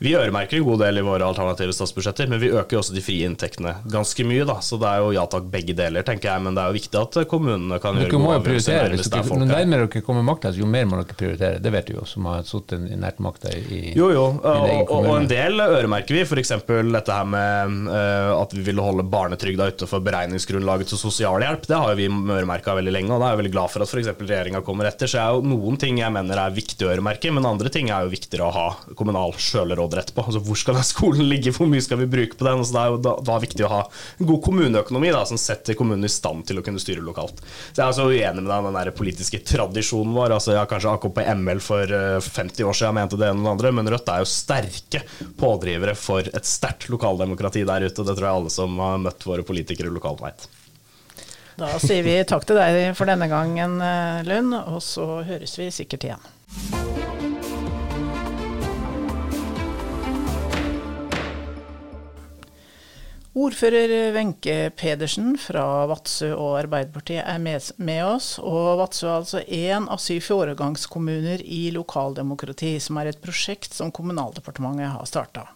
Vi 0.00 0.14
øremerker 0.16 0.56
en 0.56 0.64
god 0.64 0.80
del 0.80 0.96
i 0.96 1.02
våre 1.04 1.26
alternative 1.28 1.74
statsbudsjetter, 1.76 2.28
men 2.32 2.40
vi 2.40 2.48
øker 2.48 2.72
jo 2.72 2.80
også 2.80 2.94
de 2.96 3.02
frie 3.04 3.26
inntektene 3.28 3.74
ganske 3.92 4.24
mye. 4.24 4.46
da, 4.48 4.54
Så 4.64 4.78
det 4.80 4.88
er 4.88 5.02
jo 5.04 5.10
ja 5.12 5.26
takk, 5.28 5.50
begge 5.52 5.74
deler, 5.76 6.00
tenker 6.08 6.30
jeg. 6.30 6.40
Men 6.40 6.56
det 6.56 6.62
er 6.62 6.70
jo 6.72 6.76
viktig 6.78 7.00
at 7.02 7.18
kommunene 7.28 7.76
kan 7.82 7.98
dere 7.98 8.08
gjøre 8.08 8.16
gode 8.16 8.38
avgjørelser. 8.38 8.94
Hvis 8.96 9.10
dere, 9.12 9.28
jo 9.28 9.44
nærmere 9.44 9.90
dere 9.92 10.04
kommer 10.06 10.24
makta, 10.24 10.54
jo 10.56 10.68
mer 10.72 10.88
må 10.88 11.02
dere 11.02 11.18
prioritere. 11.20 11.58
Det 11.60 11.72
vet 11.74 11.90
du 11.90 11.98
jo, 11.98 12.06
som 12.08 12.30
har 12.30 12.46
sittet 12.48 12.86
nært 12.96 13.20
makta 13.20 13.52
i 13.52 13.92
Jo, 13.92 14.08
jo. 14.14 14.24
Og, 14.40 14.94
og, 14.96 15.10
en 15.18 15.28
del 15.28 15.60
øremerker 15.66 16.16
vi. 16.16 16.24
F.eks. 16.24 16.54
dette 16.64 17.18
her 17.20 17.28
med 17.28 17.92
uh, 17.92 18.32
at 18.38 18.56
vi 18.56 18.64
ville 18.70 18.80
holde 18.80 19.04
barnetrygda 19.04 19.68
utenfor 19.74 20.00
beregningsgrunnlaget 20.08 20.94
til 20.94 21.02
sosialhjelp. 21.02 21.68
Det 21.68 21.76
har 21.76 21.92
jo 21.92 22.00
vi 22.00 22.08
øremerka 22.08 22.78
veldig 22.80 22.96
lenge, 22.96 23.12
og 23.12 23.20
da 23.20 23.28
er 23.28 23.36
jeg 23.36 23.42
veldig 23.42 23.54
glad 23.58 23.74
for 23.74 23.84
at 23.84 23.92
f.eks. 23.92 24.14
regjeringa 24.16 24.64
kommer 24.64 24.88
etter. 24.88 25.12
Så 25.12 25.20
er 25.20 25.36
jo 25.36 25.44
noen 25.52 25.76
ting 25.76 26.00
jeg 26.00 26.16
mener 26.16 26.40
er 26.40 26.56
viktig 26.56 26.88
å 26.88 26.94
øremerke, 26.96 27.36
men 27.36 27.52
andre 27.52 27.68
ting 27.68 27.92
er 27.92 28.08
jo 28.08 28.14
viktigere 28.16 28.48
å 28.48 28.56
ha 28.56 28.66
kommunal 28.96 29.36
sjølråd 29.36 29.89
råderett 29.90 30.10
etterpå. 30.10 30.24
Altså, 30.26 30.40
hvor 30.40 30.56
skal 30.56 30.76
den 30.78 30.84
skolen 30.86 31.28
ligge, 31.28 31.52
hvor 31.52 31.68
mye 31.68 31.82
skal 31.82 31.98
vi 32.00 32.06
bruke 32.10 32.36
på 32.36 32.44
den? 32.44 32.58
Altså, 32.58 32.74
det 32.74 32.82
er 32.82 32.90
jo 32.90 33.00
da, 33.04 33.14
da 33.26 33.38
viktig 33.40 33.64
å 33.66 33.70
ha 33.70 33.80
en 34.18 34.28
god 34.28 34.42
kommuneøkonomi 34.44 35.10
da, 35.12 35.24
som 35.26 35.38
setter 35.38 35.74
kommunen 35.78 36.04
i 36.04 36.12
stand 36.12 36.46
til 36.48 36.60
å 36.60 36.64
kunne 36.64 36.80
styre 36.80 37.04
lokalt. 37.04 37.40
Så 37.40 37.80
Jeg 37.80 37.84
er 37.84 37.88
altså 37.88 38.08
uenig 38.08 38.44
med 38.44 38.50
deg 38.50 38.68
den 38.68 38.78
der 38.78 38.92
politiske 38.96 39.42
tradisjonen 39.46 40.14
vår. 40.16 40.36
Altså, 40.36 40.54
jeg 40.54 40.62
har 40.62 40.70
kanskje 40.70 40.94
AKP 40.94 41.20
ML 41.40 41.64
for 41.64 41.96
50 42.30 42.62
eh, 42.62 42.68
år 42.68 42.78
siden 42.80 42.98
mente 43.00 43.20
det 43.20 43.30
ene 43.30 43.42
og 43.42 43.48
det 43.48 43.54
andre, 43.56 43.74
men 43.80 43.90
Rødt 43.90 44.12
er 44.12 44.22
jo 44.22 44.30
sterke 44.30 45.04
pådrivere 45.40 45.96
for 45.98 46.26
et 46.26 46.48
sterkt 46.48 46.90
lokaldemokrati 46.92 47.66
der 47.68 47.88
ute. 47.88 48.06
Det 48.06 48.16
tror 48.16 48.28
jeg 48.28 48.40
alle 48.40 48.54
som 48.54 48.80
har 48.82 49.02
møtt 49.02 49.28
våre 49.28 49.46
politikere 49.46 49.92
lokalt 49.92 50.24
vet. 50.24 50.48
Da 51.60 51.74
sier 51.82 52.04
vi 52.06 52.14
takk 52.24 52.46
til 52.48 52.56
deg 52.56 52.94
for 52.96 53.10
denne 53.10 53.28
gangen, 53.28 53.80
eh, 53.84 54.22
Lund, 54.28 54.54
og 54.56 54.80
så 54.84 55.20
høres 55.28 55.58
vi 55.60 55.68
sikkert 55.74 56.08
igjen. 56.08 56.89
Ordfører 63.30 64.10
Wenche 64.10 64.72
Pedersen 64.74 65.36
fra 65.38 65.62
Vadsø 65.86 66.32
og 66.34 66.56
Arbeiderpartiet 66.58 67.22
er 67.22 67.38
med, 67.38 67.62
med, 67.78 68.00
oss. 68.02 68.32
Og 68.42 68.80
Vadsø 68.80 69.06
er 69.06 69.18
altså 69.20 69.42
én 69.46 69.86
av 69.86 70.02
syv 70.02 70.24
foregangskommuner 70.26 71.44
i 71.46 71.68
lokaldemokrati, 71.70 72.72
som 72.82 72.98
er 72.98 73.12
et 73.12 73.20
prosjekt 73.22 73.76
som 73.76 73.92
Kommunaldepartementet 73.94 74.90
har 74.96 75.06
starta. 75.06 75.46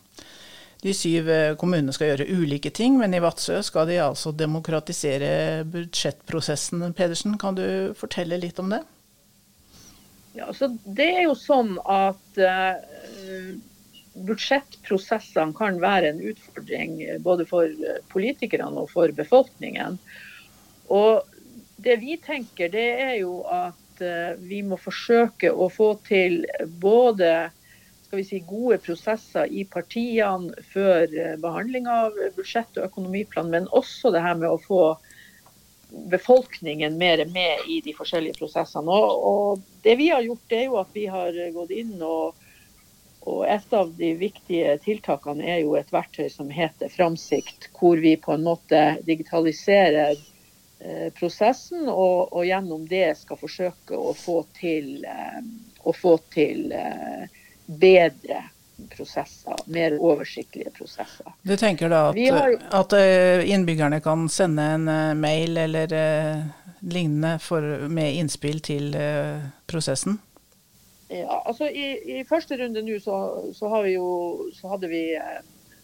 De 0.85 0.95
syv 0.95 1.27
eh, 1.33 1.57
kommunene 1.59 1.91
skal 1.97 2.13
gjøre 2.13 2.31
ulike 2.31 2.71
ting, 2.71 2.95
men 3.01 3.17
i 3.17 3.23
Vadsø 3.25 3.59
skal 3.67 3.91
de 3.91 3.99
altså 4.05 4.31
demokratisere 4.31 5.65
budsjettprosessen. 5.67 6.93
Pedersen, 6.95 7.35
kan 7.43 7.59
du 7.59 7.67
fortelle 7.99 8.39
litt 8.39 8.63
om 8.63 8.71
det? 8.71 8.85
Ja, 10.39 10.47
altså 10.47 10.71
Det 10.85 11.11
er 11.17 11.25
jo 11.27 11.35
sånn 11.39 11.75
at 11.91 12.39
uh, 12.39 13.59
budsjettprosessene 14.15 15.55
kan 15.59 15.81
være 15.83 16.13
en 16.13 16.21
utfordring 16.31 16.99
både 17.25 17.47
for 17.49 17.71
politikerne 18.13 18.85
og 18.85 18.93
for 18.93 19.11
befolkningen. 19.15 19.99
Og 20.95 21.25
det 21.85 21.99
vi 22.01 22.17
tenker, 22.23 22.71
det 22.73 22.87
er 23.03 23.17
jo 23.19 23.43
at 23.51 24.05
eh, 24.05 24.37
vi 24.39 24.63
må 24.63 24.79
forsøke 24.81 25.51
å 25.51 25.69
få 25.73 25.95
til 26.07 26.45
både 26.81 27.51
skal 28.05 28.21
vi 28.21 28.27
si, 28.29 28.41
gode 28.47 28.79
prosesser 28.85 29.51
i 29.51 29.65
partiene 29.67 30.55
før 30.71 31.09
eh, 31.11 31.35
behandling 31.43 31.89
av 31.91 32.15
budsjett 32.37 32.79
og 32.79 32.87
økonomiplan, 32.93 33.51
men 33.51 33.69
også 33.75 34.15
det 34.15 34.23
her 34.23 34.39
med 34.39 34.53
å 34.53 34.63
få 34.63 34.85
befolkningen 36.11 36.97
mer 36.99 37.23
med 37.31 37.67
i 37.71 37.81
de 37.83 37.95
forskjellige 37.95 38.39
prosessene. 38.39 38.91
Og, 38.91 39.27
og, 39.27 39.67
det 39.85 39.99
vi 39.99 40.09
har 40.11 40.25
gjort, 40.25 40.47
det 40.51 40.63
er 40.63 40.67
jo 40.71 40.81
at 40.81 40.95
vi 40.95 41.05
har 41.11 41.37
gått 41.55 41.75
inn 41.75 41.99
og, 42.03 42.39
og 43.25 43.47
et 43.49 43.73
av 43.73 43.93
de 43.97 44.11
viktige 44.21 44.77
tiltakene 44.85 45.47
er 45.49 45.63
jo 45.63 45.75
et 45.79 45.93
verktøy 45.93 46.27
som 46.33 46.51
heter 46.53 46.91
Framsikt, 46.93 47.71
hvor 47.73 47.97
vi 48.01 48.17
på 48.21 48.35
en 48.35 48.45
måte 48.45 48.81
digitaliserer 49.07 50.13
eh, 50.13 51.09
prosessen 51.17 51.89
og, 51.89 52.35
og, 52.35 52.43
gjennom 52.45 52.85
det 52.91 53.15
skal 53.23 53.41
forsøke 53.41 53.97
å 53.97 54.13
få 54.19 54.43
til, 54.59 55.07
eh, 55.09 55.39
å 55.89 55.95
få 55.97 56.19
til 56.35 56.75
eh, 56.77 57.25
bedre 57.65 58.43
prosesser, 58.93 59.57
mer 59.73 59.97
oversiktlige 59.97 60.75
prosesser. 60.77 61.33
Du 61.49 61.55
tenker 61.57 61.89
da 61.89 62.11
at, 62.11 62.21
har, 62.37 62.59
at 62.83 62.97
innbyggerne 63.49 64.03
kan 64.05 64.29
sende 64.29 64.67
en 64.75 64.91
mail 65.17 65.57
eller 65.65 65.95
lignende 66.83 67.39
for, 67.41 67.87
med 67.89 68.19
innspill 68.19 68.59
til 68.67 68.91
prosessen? 69.71 70.19
Ja, 71.13 71.43
altså 71.45 71.69
I, 71.69 71.89
i 72.21 72.23
første 72.29 72.57
runde 72.61 72.83
nå 72.85 72.99
så, 73.03 73.17
så, 73.57 73.69
har 73.73 73.85
vi 73.85 73.97
jo, 73.97 74.07
så, 74.57 74.71
hadde 74.73 74.89
vi, 74.89 75.03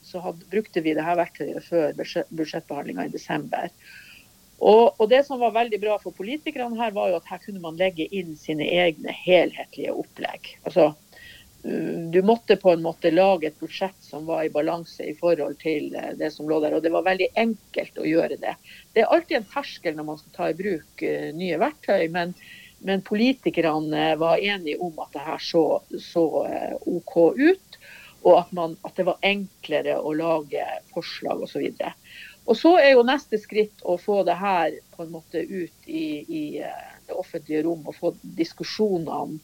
så 0.07 0.23
hadde, 0.25 0.47
brukte 0.53 0.83
vi 0.85 0.95
det 0.97 1.05
her 1.05 1.19
verktøyet 1.21 1.67
før 1.67 1.93
budsjettbehandlinga 1.99 3.09
i 3.09 3.13
desember. 3.13 3.69
Og, 4.61 4.97
og, 4.97 5.07
Det 5.09 5.23
som 5.27 5.41
var 5.41 5.57
veldig 5.57 5.81
bra 5.81 5.99
for 6.01 6.17
politikerne, 6.17 6.77
her 6.81 6.97
var 6.97 7.13
jo 7.13 7.21
at 7.21 7.29
her 7.33 7.41
kunne 7.45 7.63
man 7.63 7.79
legge 7.81 8.09
inn 8.13 8.35
sine 8.37 8.65
egne 8.65 9.13
helhetlige 9.17 9.95
opplegg. 9.97 10.55
Altså 10.65 10.91
du 12.13 12.23
måtte 12.25 12.57
på 12.57 12.73
en 12.73 12.83
måte 12.83 13.11
lage 13.13 13.51
et 13.51 13.59
budsjett 13.61 13.97
som 14.01 14.25
var 14.27 14.47
i 14.47 14.53
balanse 14.53 15.05
i 15.05 15.13
forhold 15.17 15.59
til 15.61 15.95
eh, 15.95 16.15
det 16.17 16.31
som 16.33 16.49
lå 16.49 16.57
der. 16.65 16.77
Og 16.77 16.83
det 16.83 16.93
var 16.95 17.05
veldig 17.05 17.29
enkelt 17.37 18.01
å 18.01 18.07
gjøre 18.09 18.39
det. 18.41 18.55
Det 18.95 19.03
er 19.03 19.13
alltid 19.13 19.41
en 19.41 19.51
terskel 19.53 19.99
når 19.99 20.09
man 20.09 20.21
skal 20.23 20.37
ta 20.39 20.49
i 20.49 20.57
bruk 20.57 21.05
eh, 21.05 21.29
nye 21.37 21.61
verktøy, 21.61 22.07
men, 22.15 22.33
men 22.87 23.03
politikerne 23.07 24.05
eh, 24.13 24.19
var 24.21 24.43
enige 24.43 24.81
om 24.81 24.99
at 25.03 25.13
det 25.17 25.25
her 25.27 25.43
så, 25.45 25.65
så 26.01 26.25
OK 26.87 27.17
ut. 27.39 27.81
Og 28.21 28.37
at, 28.37 28.51
man, 28.53 28.77
at, 28.85 28.93
det 28.99 29.07
var 29.09 29.23
enklere 29.25 29.95
å 29.97 30.13
lage 30.13 30.65
forslag 30.93 31.41
osv. 31.47 31.71
Og 32.45 32.57
så 32.57 32.75
er 32.77 32.91
jo 32.93 33.07
neste 33.09 33.39
skritt 33.41 33.81
å 33.89 33.97
få 34.01 34.19
det 34.29 34.37
her 34.37 34.75
på 34.93 35.07
en 35.07 35.15
måte 35.15 35.41
ut 35.41 35.89
i, 35.89 36.05
i 36.29 36.43
det 36.61 37.17
offentlige 37.17 37.65
rom 37.65 37.87
og 37.89 37.97
få 37.97 38.13
diskusjonene 38.37 39.41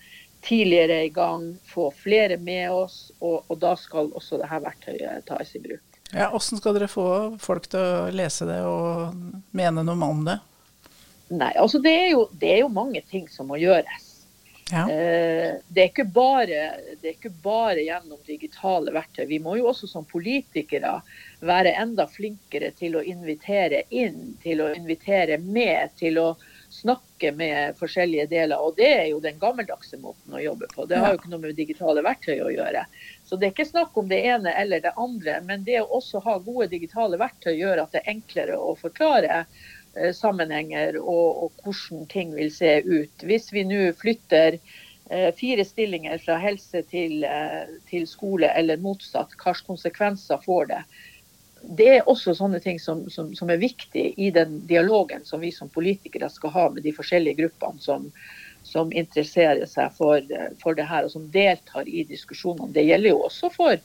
tidligere 0.46 1.04
i 1.04 1.08
gang, 1.08 1.56
få 1.66 1.90
flere 1.90 2.36
med 2.36 2.70
oss, 2.70 3.10
og, 3.18 3.46
og 3.48 3.58
da 3.58 3.72
skal 3.80 4.12
også 4.14 4.38
dette 4.38 4.60
verktøyet 4.62 5.24
tas 5.26 5.54
i 5.56 5.62
bruk. 5.64 5.96
Ja, 6.12 6.28
Hvordan 6.30 6.60
skal 6.60 6.76
dere 6.76 6.90
få 6.90 7.06
folk 7.42 7.66
til 7.72 7.82
å 7.82 8.10
lese 8.14 8.46
det 8.46 8.60
og 8.62 9.16
mene 9.56 9.82
noe 9.82 10.10
om 10.12 10.22
det? 10.28 10.36
Nei, 11.28 11.52
altså 11.58 11.80
det 11.82 11.92
er, 11.92 12.10
jo, 12.14 12.26
det 12.38 12.52
er 12.54 12.60
jo 12.62 12.68
mange 12.70 13.02
ting 13.10 13.26
som 13.32 13.48
må 13.50 13.58
gjøres. 13.58 14.12
Ja. 14.70 14.90
Eh, 14.90 15.54
det, 15.68 15.82
er 15.98 16.04
bare, 16.04 16.72
det, 17.00 17.08
er 17.08 17.14
ikke 17.14 17.30
bare, 17.42 17.82
gjennom 17.86 18.18
digitale 18.26 18.94
verktøy. 18.94 19.24
Vi 19.30 19.38
må 19.42 19.56
jo 19.60 19.68
også 19.70 19.86
som 19.90 20.06
politikere 20.10 20.98
være 21.46 21.74
enda 21.78 22.08
flinkere 22.10 22.72
til 22.74 22.98
å 22.98 23.04
invitere 23.06 23.84
inn, 23.94 24.34
til 24.42 24.64
å 24.64 24.72
invitere 24.74 25.38
med, 25.38 25.94
til 26.00 26.18
å 26.18 26.28
snakke 26.70 27.30
med 27.32 27.78
forskjellige 27.78 28.26
deler. 28.32 28.58
Og 28.58 28.74
det 28.78 28.90
er 28.90 29.06
jo 29.12 29.22
den 29.22 29.38
gammeldagse 29.38 30.00
måten 30.02 30.34
å 30.34 30.42
jobbe 30.42 30.66
på. 30.74 30.88
Det 30.90 30.98
har 30.98 31.14
jo 31.14 31.20
ikke 31.20 31.30
noe 31.30 31.44
med 31.44 31.54
digitale 31.58 32.02
verktøy 32.02 32.42
å 32.42 32.50
gjøre. 32.50 32.82
Så 33.26 33.38
det 33.38 33.48
er 33.48 33.54
ikke 33.54 33.70
snakk 33.70 33.96
om 33.96 34.10
det 34.10 34.18
ene 34.26 34.52
eller 34.58 34.82
det 34.82 34.96
andre. 34.98 35.38
Men 35.46 35.62
det 35.66 35.78
å 35.84 35.88
også 36.00 36.22
ha 36.26 36.36
gode 36.42 36.72
digitale 36.74 37.20
verktøy 37.22 37.54
gjør 37.54 37.84
at 37.84 37.94
det 37.94 38.02
er 38.02 38.16
enklere 38.16 38.58
å 38.58 38.74
forklare 38.78 39.44
sammenhenger 40.14 40.98
og, 41.00 41.44
og, 41.44 41.62
hvordan 41.64 42.06
ting 42.12 42.34
vil 42.36 42.52
se 42.52 42.78
ut. 42.84 43.24
Hvis 43.24 43.50
vi 43.54 43.64
nå 43.66 43.90
flytter 43.96 44.58
eh, 45.10 45.30
fire 45.36 45.64
stillinger 45.64 46.22
fra 46.24 46.38
helse 46.42 46.82
til, 46.90 47.24
eh, 47.24 47.76
til 47.90 48.06
skole 48.10 48.52
eller 48.54 48.82
motsatt, 48.82 49.36
hvilke 49.42 49.68
konsekvenser 49.72 50.42
får 50.44 50.72
det? 50.72 50.82
det 51.66 51.86
er 51.90 52.08
også 52.08 52.34
sånne 52.36 52.60
ting 52.62 52.78
som, 52.78 53.06
som, 53.10 53.32
som, 53.34 53.50
er 53.50 53.58
viktig 53.58 54.12
i 54.22 54.30
den 54.30 54.60
dialogen 54.68 55.24
som 55.26 55.40
vi 55.42 55.50
som 55.54 55.70
politikere 55.72 56.28
skal 56.30 56.52
ha 56.54 56.66
med 56.70 56.84
de 56.86 56.92
forskjellige 56.94 57.40
gruppene 57.40 57.82
som, 57.82 58.10
som 58.62 58.92
interesserer 58.92 59.66
seg 59.70 59.94
for, 59.96 60.22
for 60.62 60.78
det 60.78 60.86
her 60.86 61.06
og 61.06 61.14
som 61.14 61.26
deltar 61.34 61.88
i 61.88 62.04
diskusjonene. 62.06 62.70
Det 62.74 62.86
gjelder 62.86 63.14
jo 63.14 63.24
også 63.26 63.50
for 63.54 63.80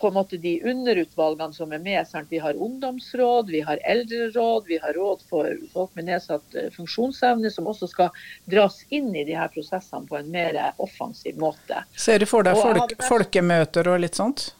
på 0.00 0.08
en 0.08 0.14
måte 0.14 0.38
de 0.40 0.54
underutvalgene 0.62 1.54
som 1.54 1.72
er 1.72 1.82
med. 1.82 2.08
Sant? 2.08 2.30
Vi 2.30 2.40
har 2.42 2.54
ungdomsråd, 2.54 3.50
vi 3.50 3.60
har 3.60 3.80
eldreråd, 3.84 4.66
vi 4.68 4.78
har 4.82 4.92
råd 4.98 5.22
for 5.28 5.54
folk 5.72 5.94
med 5.94 6.08
nedsatt 6.10 6.58
eh, 6.58 6.70
funksjonsevne, 6.74 7.50
som 7.50 7.68
også 7.70 7.88
skal 7.90 8.26
dras 8.50 8.82
inn 8.88 9.14
i 9.14 9.24
de 9.24 9.38
her 9.38 9.52
prosessene 9.54 10.08
på 10.08 10.18
en 10.18 10.30
mer 10.34 10.58
offensiv 10.82 11.38
måte. 11.40 11.84
Ser 11.96 12.22
du 12.22 12.28
for 12.30 12.46
deg 12.46 12.58
folk, 12.58 12.94
folkemøter 13.08 13.94
og 13.94 14.02
litt 14.04 14.18
sånt? 14.18 14.50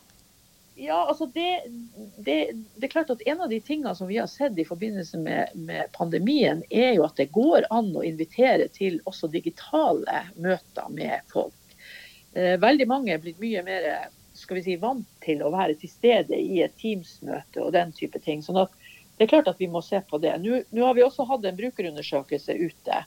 Ja, 0.77 1.07
altså 1.09 1.27
det, 1.27 1.63
det, 2.17 2.51
det, 2.77 2.87
er 2.87 2.91
klart 2.91 3.11
at 3.11 3.23
En 3.27 3.41
av 3.41 3.49
de 3.49 3.61
tingene 3.63 3.95
som 3.95 4.09
vi 4.11 4.19
har 4.19 4.27
sett 4.27 4.59
i 4.59 4.67
forbindelse 4.67 5.19
med, 5.23 5.55
med, 5.55 5.93
pandemien, 5.93 6.65
er 6.71 6.97
jo 6.97 7.05
at 7.07 7.17
det 7.21 7.31
går 7.35 7.69
an 7.71 7.93
å 7.95 8.03
invitere 8.03 8.67
til 8.75 8.99
også 9.07 9.31
digitale 9.31 10.25
møter 10.35 10.91
med 10.91 11.23
folk. 11.31 11.79
Eh, 12.35 12.57
veldig 12.59 12.89
mange 12.91 13.15
er 13.15 13.23
blitt 13.23 13.39
mye 13.39 13.63
mer 13.63 13.89
skal 14.45 14.61
vi 14.61 14.65
si, 14.67 14.77
vant 14.81 15.09
til 15.25 15.43
å 15.43 15.53
være 15.55 15.77
til 15.81 15.91
stede 15.91 16.39
i 16.39 16.61
et 16.65 16.77
Teams-møte 16.81 17.63
og 17.65 17.73
den 17.77 17.93
type 17.97 18.21
ting. 18.23 18.43
sånn 18.45 18.63
at 18.63 18.75
det 19.17 19.27
er 19.27 19.31
klart 19.31 19.49
at 19.49 19.61
vi 19.63 19.71
må 19.71 19.83
se 19.85 20.01
på 20.11 20.19
det. 20.23 20.33
Nå, 20.43 20.61
nå 20.75 20.87
har 20.87 20.97
vi 20.97 21.05
også 21.07 21.27
hatt 21.29 21.45
en 21.47 21.59
brukerundersøkelse 21.59 22.57
ute. 22.59 23.03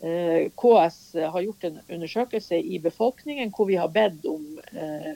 Eh, 0.00 0.48
KS 0.56 0.98
har 1.32 1.40
gjort 1.44 1.64
en 1.64 1.80
undersøkelse 1.88 2.56
i 2.56 2.78
befolkningen 2.84 3.52
hvor 3.56 3.68
vi 3.68 3.76
har 3.80 3.92
bedt 3.92 4.24
om, 4.28 4.44
eh, 4.72 5.12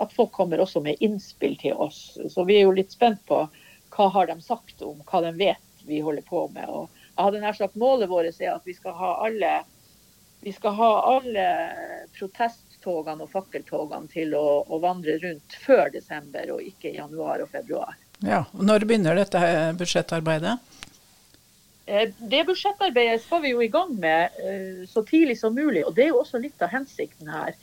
at 0.00 0.12
folk 0.12 0.32
kommer 0.32 0.60
også 0.60 0.82
med 0.84 1.00
innspill 1.04 1.56
til 1.60 1.80
oss. 1.80 2.18
Så 2.28 2.44
vi 2.44 2.58
er 2.58 2.66
jo 2.66 2.76
litt 2.76 2.92
spent 2.92 3.24
på 3.28 3.44
hva 3.94 4.08
har 4.10 4.28
de 4.28 4.36
sagt 4.42 4.82
om 4.82 5.00
hva 5.08 5.22
de 5.24 5.32
vet 5.38 5.84
vi 5.86 6.00
holder 6.04 6.24
på 6.28 6.46
med. 6.52 6.68
Og 6.68 6.88
jeg 7.14 7.22
hadde 7.22 7.42
nær 7.44 7.56
sagt 7.56 7.76
Målet 7.80 8.10
vårt 8.10 8.40
er 8.40 8.54
at 8.56 8.66
vi 8.66 8.74
skal 8.76 8.96
ha 8.98 9.12
alle, 9.26 9.52
vi 10.44 10.52
skal 10.52 10.76
ha 10.76 10.90
alle 11.14 11.46
protesttogene 12.84 13.24
og 13.24 13.30
fakkeltogene 13.32 14.08
til 14.12 14.34
å, 14.34 14.64
å, 14.68 14.78
vandre 14.80 15.18
rundt 15.22 15.56
før 15.64 15.90
desember, 15.92 16.50
og 16.52 16.62
ikke 16.62 16.92
i 16.92 16.98
januar 16.98 17.42
og 17.42 17.50
februar. 17.50 17.96
Ja, 18.20 18.44
og 18.52 18.64
Når 18.64 18.86
begynner 18.86 19.16
dette 19.16 19.40
budsjettarbeidet? 19.78 20.58
Eh, 21.86 22.12
det 22.18 22.44
budsjettarbeidet 22.46 23.22
skal 23.24 23.42
vi 23.42 23.54
jo 23.54 23.62
i 23.62 23.72
gang 23.72 23.94
med 24.00 24.36
eh, 24.40 24.84
så 24.88 25.04
tidlig 25.04 25.38
som 25.38 25.54
mulig. 25.54 25.84
og 25.84 25.94
Det 25.94 26.06
er 26.06 26.12
jo 26.12 26.22
også 26.22 26.40
litt 26.42 26.60
av 26.62 26.72
hensikten 26.72 27.28
her. 27.28 27.56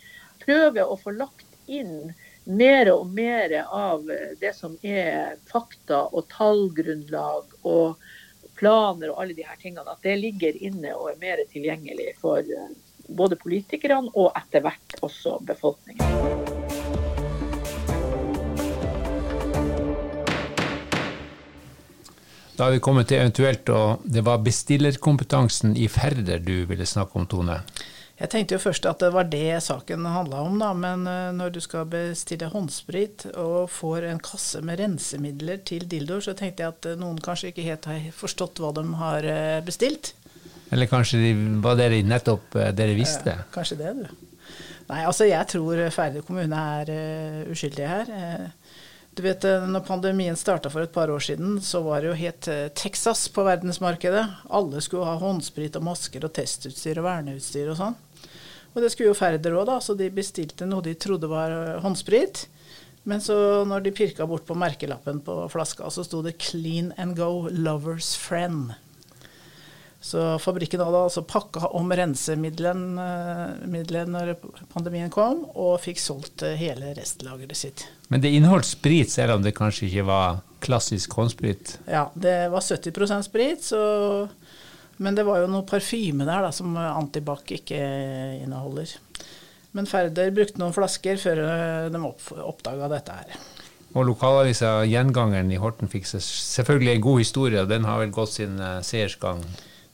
Prøve 0.44 0.86
å 0.86 0.98
få 0.98 1.14
lagt 1.16 1.48
inn 1.68 2.14
mer 2.46 2.90
og 2.92 3.12
mer 3.14 3.54
av 3.70 4.08
det 4.42 4.56
som 4.58 4.74
er 4.82 5.38
fakta 5.50 6.08
og 6.10 6.26
tallgrunnlag 6.34 7.54
og 7.62 8.02
planer 8.58 9.12
og 9.12 9.22
alle 9.22 9.36
de 9.38 9.46
her 9.46 9.58
tingene, 9.62 9.86
at 9.90 10.02
det 10.06 10.18
ligger 10.20 10.58
inne 10.58 10.94
og 10.98 11.12
er 11.12 11.22
mer 11.22 11.42
tilgjengelig 11.54 12.16
for 12.22 12.42
eh, 12.42 12.74
både 13.18 13.38
politikerne 13.40 14.12
og 14.18 14.32
etter 14.38 14.64
hvert 14.66 14.91
også 15.02 15.40
befolkningen. 15.46 16.06
Da 22.62 22.68
har 22.68 22.76
vi 22.76 22.82
kommet 22.84 23.08
til 23.10 23.18
eventuelt, 23.18 23.70
og 23.74 24.04
det 24.06 24.22
var 24.22 24.44
bestillerkompetansen 24.46 25.72
i 25.80 25.88
Færder 25.90 26.44
du 26.46 26.68
ville 26.70 26.86
snakke 26.86 27.18
om, 27.18 27.26
Tone? 27.26 27.56
Jeg 28.22 28.30
tenkte 28.30 28.54
jo 28.54 28.62
først 28.62 28.86
at 28.86 29.02
det 29.02 29.10
var 29.16 29.26
det 29.32 29.64
saken 29.66 30.06
handla 30.06 30.44
om, 30.46 30.60
da. 30.62 30.70
Men 30.78 31.08
eh, 31.10 31.32
når 31.34 31.56
du 31.56 31.60
skal 31.64 31.88
bestille 31.90 32.52
håndsprit 32.54 33.26
og 33.32 33.66
får 33.74 34.06
en 34.12 34.22
kasse 34.22 34.62
med 34.62 34.78
rensemidler 34.84 35.64
til 35.66 35.88
dildoer, 35.90 36.22
så 36.28 36.36
tenkte 36.38 36.62
jeg 36.62 36.76
at 36.76 36.90
eh, 36.92 37.00
noen 37.02 37.18
kanskje 37.18 37.50
ikke 37.50 37.66
helt 37.66 37.90
har 37.90 38.12
forstått 38.14 38.62
hva 38.62 38.70
de 38.78 38.86
har 39.00 39.26
eh, 39.26 39.58
bestilt. 39.66 40.14
Eller 40.70 40.92
kanskje 40.92 41.24
de, 41.24 41.32
var 41.66 41.82
det 41.82 42.04
nettopp 42.06 42.60
dere 42.78 42.94
visste? 42.94 43.40
Ja, 43.42 43.48
kanskje 43.58 43.82
det, 43.82 43.96
du. 44.04 44.31
Nei, 44.92 45.06
altså 45.08 45.28
jeg 45.30 45.48
tror 45.48 45.80
Færder 45.96 46.26
kommune 46.28 46.64
er 46.78 46.92
uh, 46.92 47.52
uskyldige 47.54 47.88
her. 47.88 48.50
Du 49.16 49.22
vet, 49.24 49.44
når 49.44 49.84
pandemien 49.88 50.38
starta 50.40 50.70
for 50.72 50.84
et 50.84 50.94
par 50.96 51.12
år 51.12 51.20
siden, 51.24 51.58
så 51.64 51.82
var 51.84 52.00
det 52.00 52.12
jo 52.12 52.20
helt 52.20 52.48
Texas 52.80 53.26
på 53.32 53.44
verdensmarkedet. 53.44 54.24
Alle 54.48 54.80
skulle 54.84 55.08
ha 55.08 55.18
håndsprit 55.20 55.76
og 55.76 55.84
masker 55.84 56.24
og 56.24 56.32
testutstyr 56.36 57.02
og 57.02 57.08
verneutstyr 57.10 57.74
og 57.74 57.80
sånn. 57.80 57.98
Og 58.72 58.80
det 58.84 58.92
skulle 58.94 59.12
jo 59.12 59.18
Færder 59.18 59.58
òg, 59.58 59.66
da, 59.68 59.80
så 59.84 59.96
de 60.00 60.08
bestilte 60.14 60.68
noe 60.68 60.84
de 60.86 60.96
trodde 60.96 61.30
var 61.32 61.52
eh, 61.52 61.80
håndsprit. 61.84 62.46
Men 63.10 63.24
så 63.24 63.36
når 63.68 63.84
de 63.84 63.96
pirka 63.98 64.28
bort 64.30 64.46
på 64.48 64.56
merkelappen 64.56 65.20
på 65.26 65.36
flaska, 65.52 65.90
så 65.90 66.06
sto 66.06 66.22
det 66.22 66.38
'Clean 66.38 66.94
and 66.98 67.18
Go 67.18 67.50
Lovers 67.50 68.16
Friend'. 68.16 68.76
Så 70.02 70.22
fabrikken 70.42 70.82
hadde 70.82 70.98
altså 70.98 71.22
pakka 71.22 71.68
om 71.78 71.92
rensemiddelet 71.94 73.60
eh, 73.62 74.08
når 74.10 74.32
pandemien 74.74 75.14
kom, 75.14 75.44
og 75.54 75.78
fikk 75.84 76.02
solgt 76.02 76.42
eh, 76.48 76.58
hele 76.58 76.96
restlageret 76.98 77.60
sitt. 77.60 77.84
Men 78.10 78.24
det 78.24 78.32
inneholdt 78.34 78.66
sprit, 78.66 79.14
selv 79.14 79.38
om 79.38 79.46
det 79.46 79.54
kanskje 79.54 79.92
ikke 79.92 80.08
var 80.10 80.42
klassisk 80.66 81.14
håndsprit. 81.20 81.76
Ja, 81.86 82.08
det 82.18 82.50
var 82.50 82.66
70% 82.66 83.30
sprit, 83.30 83.70
så, 83.70 83.84
men 84.98 85.18
det 85.18 85.28
var 85.30 85.44
jo 85.44 85.54
noe 85.54 85.70
parfyme 85.70 86.26
der 86.26 86.50
da, 86.50 86.50
som 86.50 86.74
Antibac 86.82 87.46
ikke 87.62 87.86
inneholder. 88.42 88.98
Men 89.78 89.88
Færder 89.88 90.34
brukte 90.34 90.60
noen 90.60 90.74
flasker 90.76 91.22
før 91.22 91.46
de 91.94 92.06
oppdaga 92.42 92.90
dette 92.98 93.22
her. 93.22 93.42
Og 93.94 94.08
lokalavisa 94.08 94.80
Gjengangeren 94.88 95.52
i 95.54 95.60
Horten 95.62 95.92
fikk 95.92 96.10
selvfølgelig 96.10 96.96
en 96.96 97.04
god 97.06 97.20
historie, 97.22 97.62
og 97.62 97.70
den 97.70 97.86
har 97.86 98.02
vel 98.02 98.16
gått 98.16 98.40
sin 98.40 98.58
seiersgang? 98.88 99.46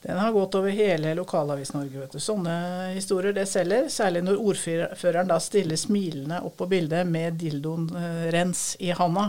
Den 0.08 0.16
har 0.16 0.32
gått 0.32 0.56
over 0.56 0.72
hele 0.72 1.12
Lokalavis-Norge. 1.18 2.06
Sånne 2.16 2.54
historier 2.94 3.34
det 3.36 3.44
selger, 3.50 3.90
særlig 3.92 4.22
når 4.24 4.40
ordføreren 4.40 5.28
da 5.28 5.36
stiller 5.36 5.76
smilende 5.76 6.40
opp 6.48 6.56
på 6.62 6.68
bildet 6.70 7.04
med 7.04 7.36
dildoen 7.36 7.90
uh, 7.92 8.24
rens 8.32 8.72
i 8.80 8.88
handa. 8.96 9.26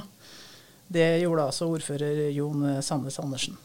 Det 0.87 1.09
gjorde 1.19 1.49
altså 1.51 1.67
ordfører 1.69 2.29
Jon 2.33 2.63
eh, 2.65 2.79
Sandnes 2.81 3.19
Andersen. 3.21 3.59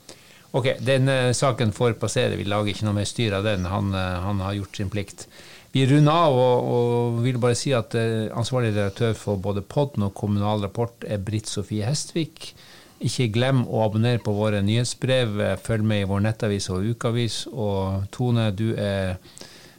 Ok, 0.50 0.74
den 0.84 1.08
uh, 1.08 1.30
saken 1.32 1.70
får 1.72 1.94
passere, 2.02 2.34
vi 2.36 2.44
lager 2.50 2.74
ikke 2.74 2.88
noe 2.90 2.98
mer 2.98 3.08
styr 3.08 3.38
av 3.38 3.46
den. 3.46 3.64
Han, 3.70 3.94
han 3.94 4.42
har 4.44 4.58
gjort 4.58 4.82
sin 4.82 4.90
plikt. 4.92 5.28
Vi 5.74 5.82
runder 5.90 6.14
av 6.14 6.36
og, 6.38 6.68
og, 6.70 7.16
vil 7.24 7.38
bare 7.42 7.56
si 7.58 7.72
at 7.74 7.96
eh, 7.98 8.30
ansvarlig 8.30 8.70
redaktør 8.76 9.16
for 9.18 9.40
både 9.42 9.64
Podden 9.66 10.06
og 10.06 10.12
Kommunal 10.14 10.62
Rapport 10.62 11.02
er 11.02 11.18
Britt 11.18 11.50
Sofie 11.50 11.86
Hestvik. 11.88 12.52
Ikke 13.02 13.26
glem 13.34 13.64
å 13.66 13.82
abonnere 13.84 14.22
på 14.22 14.32
våre 14.36 14.62
nyhetsbrev. 14.64 15.40
Følg 15.64 15.86
med 15.86 16.04
i 16.04 16.08
vår 16.08 16.22
nettavis 16.28 16.70
og 16.72 16.86
ukeavis. 16.94 17.40
Og 17.50 18.06
Tone, 18.14 18.50
du 18.54 18.70
er 18.78 19.16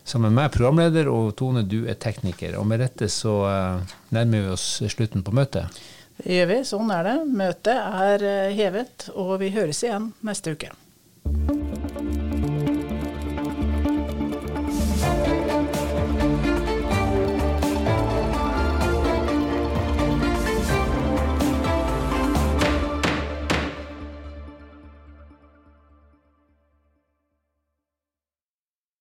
sammen 0.06 0.34
med 0.34 0.44
meg 0.44 0.54
programleder, 0.54 1.10
og 1.10 1.34
Tone, 1.40 1.64
du 1.66 1.86
er 1.90 1.98
tekniker. 2.02 2.58
Og 2.60 2.68
med 2.70 2.84
dette 2.84 3.10
så 3.12 3.36
uh, 3.48 3.96
nærmer 4.16 4.46
vi 4.46 4.54
oss 4.58 4.68
slutten 4.94 5.26
på 5.26 5.34
møtet. 5.36 5.82
Det 6.22 6.38
gjør 6.38 6.52
vi. 6.54 6.60
Sånn 6.68 6.94
er 6.94 7.10
det. 7.10 7.18
Møtet 7.42 7.80
er 7.80 8.28
uh, 8.28 8.54
hevet, 8.56 9.10
og 9.16 9.38
vi 9.42 9.54
høres 9.56 9.84
igjen 9.88 10.12
neste 10.26 10.56
uke. 10.56 10.76